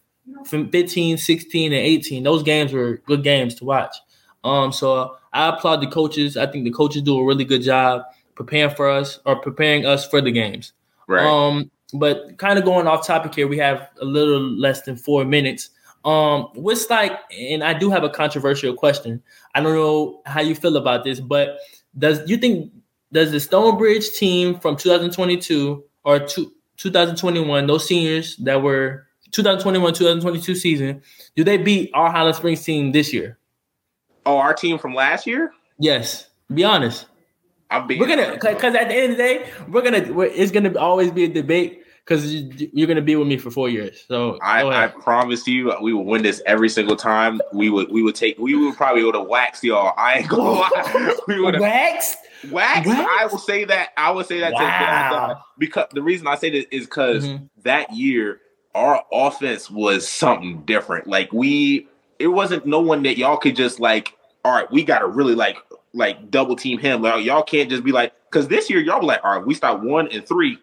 [0.46, 3.96] from 15, 16, and 18, those games were good games to watch.
[4.44, 6.38] Um, so I applaud the coaches.
[6.38, 8.04] I think the coaches do a really good job
[8.36, 10.74] preparing for us or preparing us for the games.
[11.08, 11.26] Right.
[11.26, 15.26] Um, but kind of going off topic here, we have a little less than four
[15.26, 15.70] minutes.
[16.04, 19.22] Um, what's like, and I do have a controversial question.
[19.54, 21.58] I don't know how you feel about this, but
[21.98, 22.72] does you think
[23.12, 30.56] does the Stonebridge team from 2022 or two, 2021, those seniors that were 2021 2022
[30.56, 31.02] season,
[31.36, 33.38] do they beat our Highland Springs team this year?
[34.26, 35.52] Oh, our team from last year?
[35.80, 36.30] Yes.
[36.54, 37.08] Be honest.
[37.70, 40.52] I'm being we're gonna because at the end of the day, we're gonna we're, it's
[40.52, 44.04] gonna always be a debate because you, are gonna be with me for four years.
[44.08, 47.40] So I, I, promise you, we will win this every single time.
[47.54, 49.94] We would we would take we would probably would have waxed y'all.
[49.98, 51.16] I ain't gonna lie.
[51.28, 52.18] We would have waxed.
[52.50, 53.90] Wax, I will say that.
[53.96, 55.44] I will say that wow.
[55.58, 57.46] because the reason I say this is because mm-hmm.
[57.64, 58.42] that year
[58.74, 61.08] our offense was something different.
[61.08, 61.88] Like we,
[62.22, 64.14] it wasn't no one that y'all could just like.
[64.44, 65.58] All right, we got to really like
[65.94, 67.02] like double team him.
[67.02, 69.54] Like y'all can't just be like because this year y'all were like, all right, we
[69.54, 70.58] start one and three,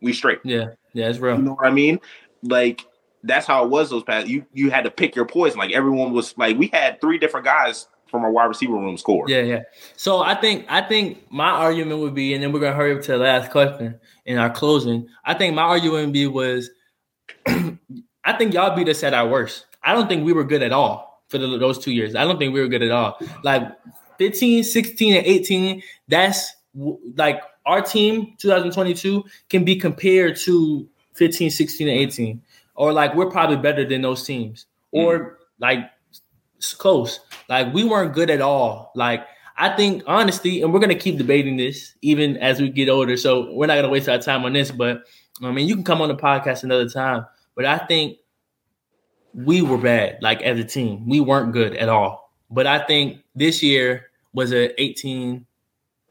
[0.00, 0.38] we straight.
[0.44, 1.36] Yeah, yeah, it's real.
[1.36, 2.00] You know what I mean?
[2.42, 2.86] Like
[3.22, 4.28] that's how it was those past.
[4.28, 5.58] You you had to pick your poison.
[5.58, 9.28] Like everyone was like, we had three different guys from our wide receiver room score.
[9.28, 9.62] Yeah, yeah.
[9.96, 13.02] So I think I think my argument would be, and then we're gonna hurry up
[13.02, 15.08] to the last question in our closing.
[15.24, 16.70] I think my argument would be was,
[17.46, 19.66] I think y'all beat us at our worst.
[19.82, 22.14] I don't think we were good at all for the, those two years.
[22.14, 23.18] I don't think we were good at all.
[23.42, 23.62] Like
[24.18, 26.54] 15, 16, and 18, that's
[27.16, 32.42] like our team 2022 can be compared to 15, 16, and 18.
[32.74, 34.66] Or like we're probably better than those teams.
[34.92, 35.34] Or mm.
[35.58, 35.90] like
[36.78, 37.20] close.
[37.48, 38.92] Like we weren't good at all.
[38.94, 39.26] Like
[39.56, 43.16] I think honestly, and we're gonna keep debating this even as we get older.
[43.16, 45.04] So we're not gonna waste our time on this, but
[45.42, 47.26] I mean you can come on the podcast another time.
[47.54, 48.18] But I think
[49.34, 51.08] we were bad, like as a team.
[51.08, 52.32] We weren't good at all.
[52.50, 55.46] But I think this year was a 18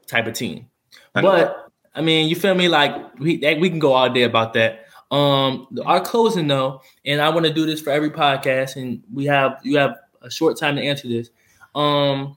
[0.06, 0.66] type of team.
[1.14, 2.68] I but I mean, you feel me?
[2.68, 4.86] Like we we can go all day about that.
[5.10, 9.26] Um, our closing though, and I want to do this for every podcast, and we
[9.26, 11.30] have you have a short time to answer this.
[11.74, 12.36] Um,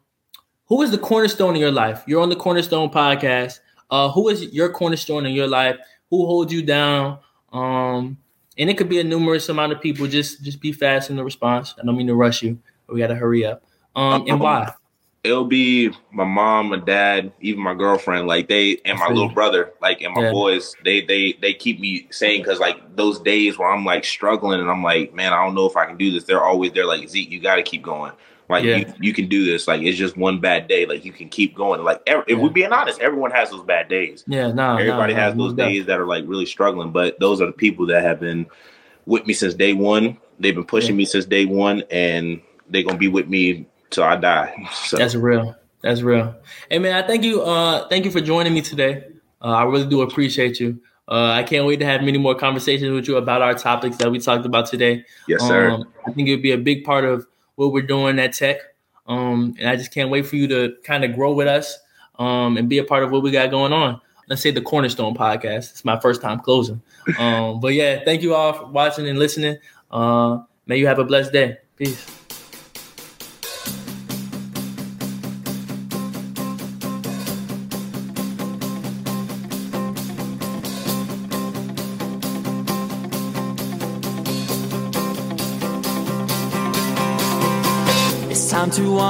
[0.67, 2.03] who is the cornerstone in your life?
[2.07, 3.59] You're on the Cornerstone podcast.
[3.91, 5.77] Uh, who is your cornerstone in your life?
[6.09, 7.19] Who holds you down?
[7.51, 8.17] Um,
[8.57, 10.07] and it could be a numerous amount of people.
[10.07, 11.73] Just just be fast in the response.
[11.81, 13.63] I don't mean to rush you, but we got to hurry up.
[13.95, 14.73] Um, and why?
[15.23, 19.73] it'll be my mom, my dad, even my girlfriend, like they and my little brother,
[19.81, 20.31] like and my yeah.
[20.31, 20.75] boys.
[20.83, 24.69] They they they keep me saying because like those days where I'm like struggling and
[24.69, 26.25] I'm like, man, I don't know if I can do this.
[26.25, 28.11] They're always there, like Zeke, you got to keep going.
[28.53, 28.77] Like yeah.
[28.77, 29.67] you, you can do this.
[29.67, 30.85] Like it's just one bad day.
[30.85, 31.83] Like you can keep going.
[31.83, 34.23] Like every, if we're being honest, everyone has those bad days.
[34.27, 36.91] Yeah, no, everybody no, has no, those days that are like really struggling.
[36.91, 38.45] But those are the people that have been
[39.07, 40.17] with me since day one.
[40.39, 40.97] They've been pushing yeah.
[40.97, 44.69] me since day one, and they're gonna be with me till I die.
[44.73, 44.97] So.
[44.97, 45.55] That's real.
[45.81, 46.35] That's real.
[46.69, 47.41] Hey man, I thank you.
[47.41, 49.05] Uh, thank you for joining me today.
[49.41, 50.79] Uh, I really do appreciate you.
[51.07, 54.09] Uh, I can't wait to have many more conversations with you about our topics that
[54.09, 55.03] we talked about today.
[55.27, 55.71] Yes, sir.
[55.71, 58.57] Um, I think it'd be a big part of what we're doing at Tech.
[59.07, 61.77] Um, and I just can't wait for you to kind of grow with us
[62.19, 63.99] um, and be a part of what we got going on.
[64.29, 65.71] Let's say the Cornerstone podcast.
[65.71, 66.81] It's my first time closing.
[67.19, 69.57] Um, but yeah, thank you all for watching and listening.
[69.91, 71.57] Uh, may you have a blessed day.
[71.75, 72.22] Peace.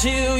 [0.00, 0.39] to